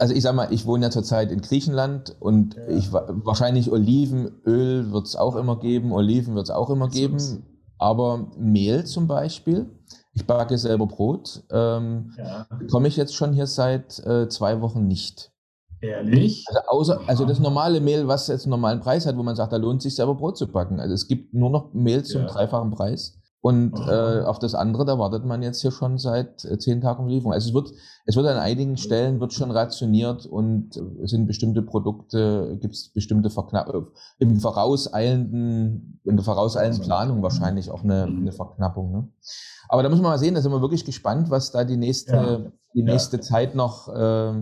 [0.00, 2.68] Also ich sag mal, ich wohne ja zurzeit in Griechenland und ja.
[2.68, 7.44] ich wahrscheinlich Olivenöl wird es auch immer geben, Oliven wird es auch immer geben,
[7.78, 9.70] aber Mehl zum Beispiel.
[10.12, 11.44] Ich backe selber Brot.
[11.50, 12.46] Ähm, ja.
[12.58, 15.32] Bekomme ich jetzt schon hier seit äh, zwei Wochen nicht.
[15.80, 16.44] Ehrlich?
[16.48, 19.52] Also, außer, also das normale Mehl, was jetzt einen normalen Preis hat, wo man sagt,
[19.52, 20.80] da lohnt sich selber Brot zu backen.
[20.80, 22.26] Also es gibt nur noch Mehl zum ja.
[22.28, 23.19] dreifachen Preis.
[23.42, 27.08] Und äh, auf das andere, da wartet man jetzt hier schon seit äh, zehn Tagen
[27.08, 27.32] Lieferung.
[27.32, 27.72] Also es wird,
[28.04, 32.92] es wird an einigen Stellen wird schon rationiert und es sind bestimmte Produkte, gibt es
[32.92, 33.86] bestimmte Verknappungen,
[34.18, 38.92] äh, im vorauseilenden, in der vorauseilenden Planung wahrscheinlich auch eine, eine Verknappung.
[38.92, 39.08] Ne?
[39.70, 42.12] Aber da muss man mal sehen, da sind wir wirklich gespannt, was da die nächste,
[42.12, 42.52] ja.
[42.74, 43.22] die nächste ja.
[43.22, 44.34] Zeit noch äh,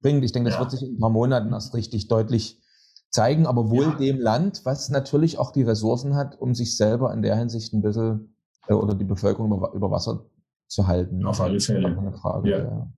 [0.00, 0.24] bringt.
[0.24, 0.60] Ich denke, das ja.
[0.60, 2.62] wird sich in ein paar Monaten erst richtig deutlich
[3.10, 7.20] zeigen, aber wohl dem Land, was natürlich auch die Ressourcen hat, um sich selber in
[7.20, 8.32] der Hinsicht ein bisschen
[8.68, 10.24] äh, oder die Bevölkerung über, über, Wasser
[10.66, 11.24] zu halten.
[11.24, 11.96] Auf alle Fälle.
[11.96, 12.58] Eine Frage, ja.
[12.58, 12.88] ja.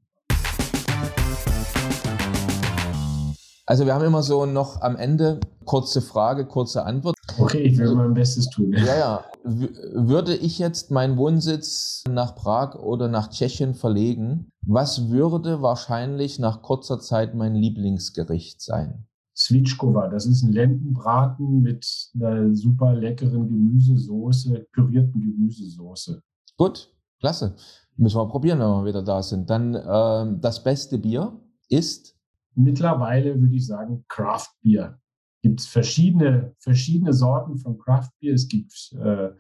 [3.67, 7.15] Also wir haben immer so noch am Ende kurze Frage, kurze Antwort.
[7.39, 8.73] Okay, ich also, mein Bestes tun.
[8.73, 9.25] Ja, ja.
[9.45, 16.63] Würde ich jetzt meinen Wohnsitz nach Prag oder nach Tschechien verlegen, was würde wahrscheinlich nach
[16.63, 19.08] kurzer Zeit mein Lieblingsgericht sein?
[19.39, 26.21] Svitschkova, das ist ein Lendenbraten mit einer super leckeren Gemüsesoße, pürierten Gemüsesoße.
[26.57, 27.55] Gut, klasse.
[27.97, 29.49] Müssen wir probieren, wenn wir wieder da sind.
[29.49, 32.17] Dann äh, das beste Bier ist?
[32.55, 35.01] Mittlerweile würde ich sagen Craft Beer.
[35.43, 38.35] Gibt es verschiedene, verschiedene Sorten von Craft Beer.
[38.35, 39.31] Es gibt äh,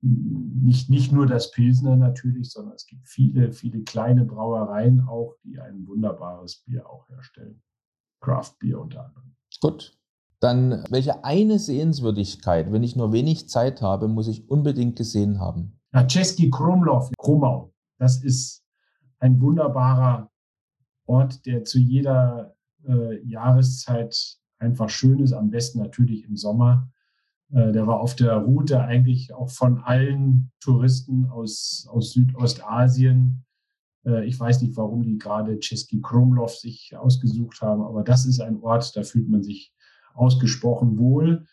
[0.00, 5.58] nicht, nicht nur das Pilsner natürlich, sondern es gibt viele, viele kleine Brauereien auch, die
[5.58, 7.60] ein wunderbares Bier auch herstellen.
[8.20, 9.34] Craft Beer unter anderem.
[9.60, 9.96] Gut.
[10.40, 15.78] Dann, welche eine Sehenswürdigkeit, wenn ich nur wenig Zeit habe, muss ich unbedingt gesehen haben?
[15.92, 17.74] Ja, Czeski Krumlov, Krumau.
[17.98, 18.64] Das ist
[19.18, 20.30] ein wunderbarer
[21.06, 22.56] Ort, der zu jeder
[22.88, 25.34] äh, Jahreszeit einfach schön ist.
[25.34, 26.90] Am besten natürlich im Sommer.
[27.52, 33.44] Äh, der war auf der Route eigentlich auch von allen Touristen aus, aus Südostasien
[34.24, 38.58] ich weiß nicht, warum die gerade Český Krumlov sich ausgesucht haben, aber das ist ein
[38.62, 39.74] Ort, da fühlt man sich
[40.14, 41.44] ausgesprochen wohl.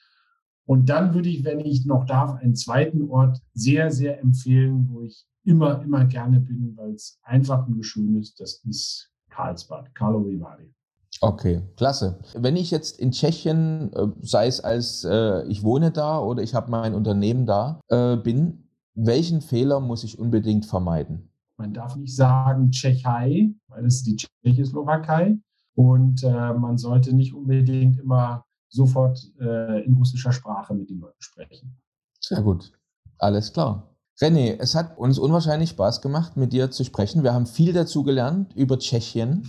[0.66, 5.02] Und dann würde ich, wenn ich noch darf, einen zweiten Ort sehr, sehr empfehlen, wo
[5.02, 8.40] ich immer, immer gerne bin, weil es einfach nur schön ist.
[8.40, 10.74] Das ist Karlsbad, Karlovy Vary.
[11.22, 12.20] Okay, klasse.
[12.36, 16.54] Wenn ich jetzt in Tschechien, äh, sei es als äh, ich wohne da oder ich
[16.54, 21.30] habe mein Unternehmen da, äh, bin, welchen Fehler muss ich unbedingt vermeiden?
[21.58, 25.38] Man darf nicht sagen Tschechei, weil es die Tschechoslowakei.
[25.76, 31.22] Und äh, man sollte nicht unbedingt immer sofort äh, in russischer Sprache mit den Leuten
[31.22, 31.78] sprechen.
[32.20, 32.72] Sehr gut.
[33.18, 33.96] Alles klar.
[34.20, 37.24] René, es hat uns unwahrscheinlich Spaß gemacht, mit dir zu sprechen.
[37.24, 39.48] Wir haben viel dazu gelernt über Tschechien.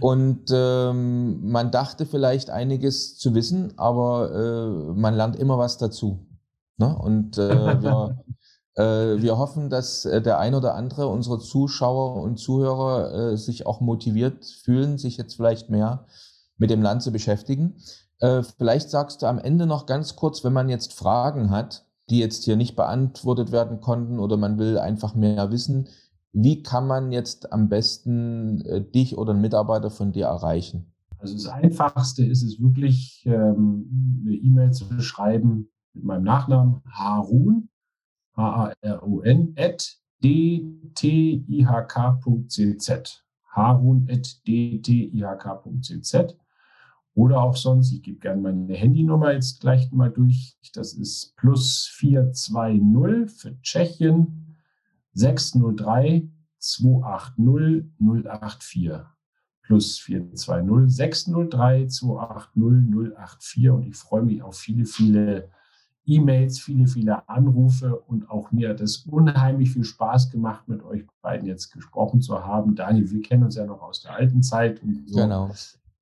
[0.00, 6.26] Und ähm, man dachte vielleicht einiges zu wissen, aber äh, man lernt immer was dazu.
[6.76, 6.96] Ne?
[6.96, 8.24] Und äh, wir,
[8.82, 13.80] wir hoffen, dass äh, der ein oder andere unserer Zuschauer und Zuhörer äh, sich auch
[13.80, 16.06] motiviert fühlen, sich jetzt vielleicht mehr
[16.58, 17.76] mit dem Land zu beschäftigen.
[18.18, 22.18] Äh, vielleicht sagst du am Ende noch ganz kurz, wenn man jetzt Fragen hat, die
[22.18, 25.88] jetzt hier nicht beantwortet werden konnten oder man will einfach mehr wissen,
[26.32, 30.92] wie kann man jetzt am besten äh, dich oder einen Mitarbeiter von dir erreichen?
[31.18, 37.70] Also das Einfachste ist es wirklich, ähm, eine E-Mail zu schreiben mit meinem Nachnamen Harun,
[38.36, 41.02] H-A-R-U-N, at dtihk.cz.
[43.44, 46.36] Harun at dtihk.cz.
[47.14, 50.58] Oder auch sonst, ich gebe gerne meine Handynummer jetzt gleich mal durch.
[50.74, 54.58] Das ist plus 420 für Tschechien
[55.14, 56.28] 603
[56.58, 59.16] 280 084
[59.62, 65.50] plus 420 603 280 084 und ich freue mich auf viele, viele
[66.06, 71.04] E-Mails, viele, viele Anrufe und auch mir hat es unheimlich viel Spaß gemacht, mit euch
[71.20, 72.76] beiden jetzt gesprochen zu haben.
[72.76, 75.16] Daniel, wir kennen uns ja noch aus der alten Zeit und so.
[75.16, 75.50] Genau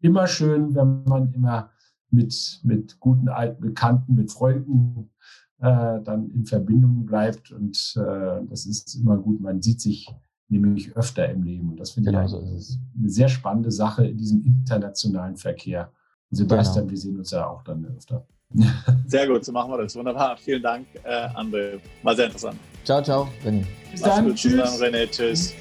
[0.05, 1.71] immer schön, wenn man immer
[2.11, 5.11] mit, mit guten alten Bekannten, mit Freunden
[5.59, 7.51] äh, dann in Verbindung bleibt.
[7.51, 9.41] Und äh, das ist immer gut.
[9.41, 10.15] Man sieht sich
[10.49, 11.71] nämlich öfter im Leben.
[11.71, 15.91] Und das finde genau ich so eine sehr spannende Sache in diesem internationalen Verkehr.
[16.31, 16.91] Sebastian, genau.
[16.91, 18.27] wir sehen uns ja auch dann öfter.
[19.07, 19.95] Sehr gut, so machen wir das.
[19.97, 20.37] Wunderbar.
[20.37, 21.79] Vielen Dank, äh, André.
[22.03, 22.57] War sehr interessant.
[22.85, 23.65] Ciao, ciao, René.
[23.91, 24.27] Bis dann.
[24.27, 24.37] Gut.
[24.37, 24.53] Tschüss.
[24.53, 25.11] Bis dann, René.
[25.11, 25.55] Tschüss.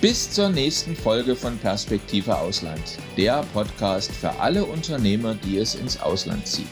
[0.00, 6.00] Bis zur nächsten Folge von Perspektive Ausland, der Podcast für alle Unternehmer, die es ins
[6.00, 6.66] Ausland zieht.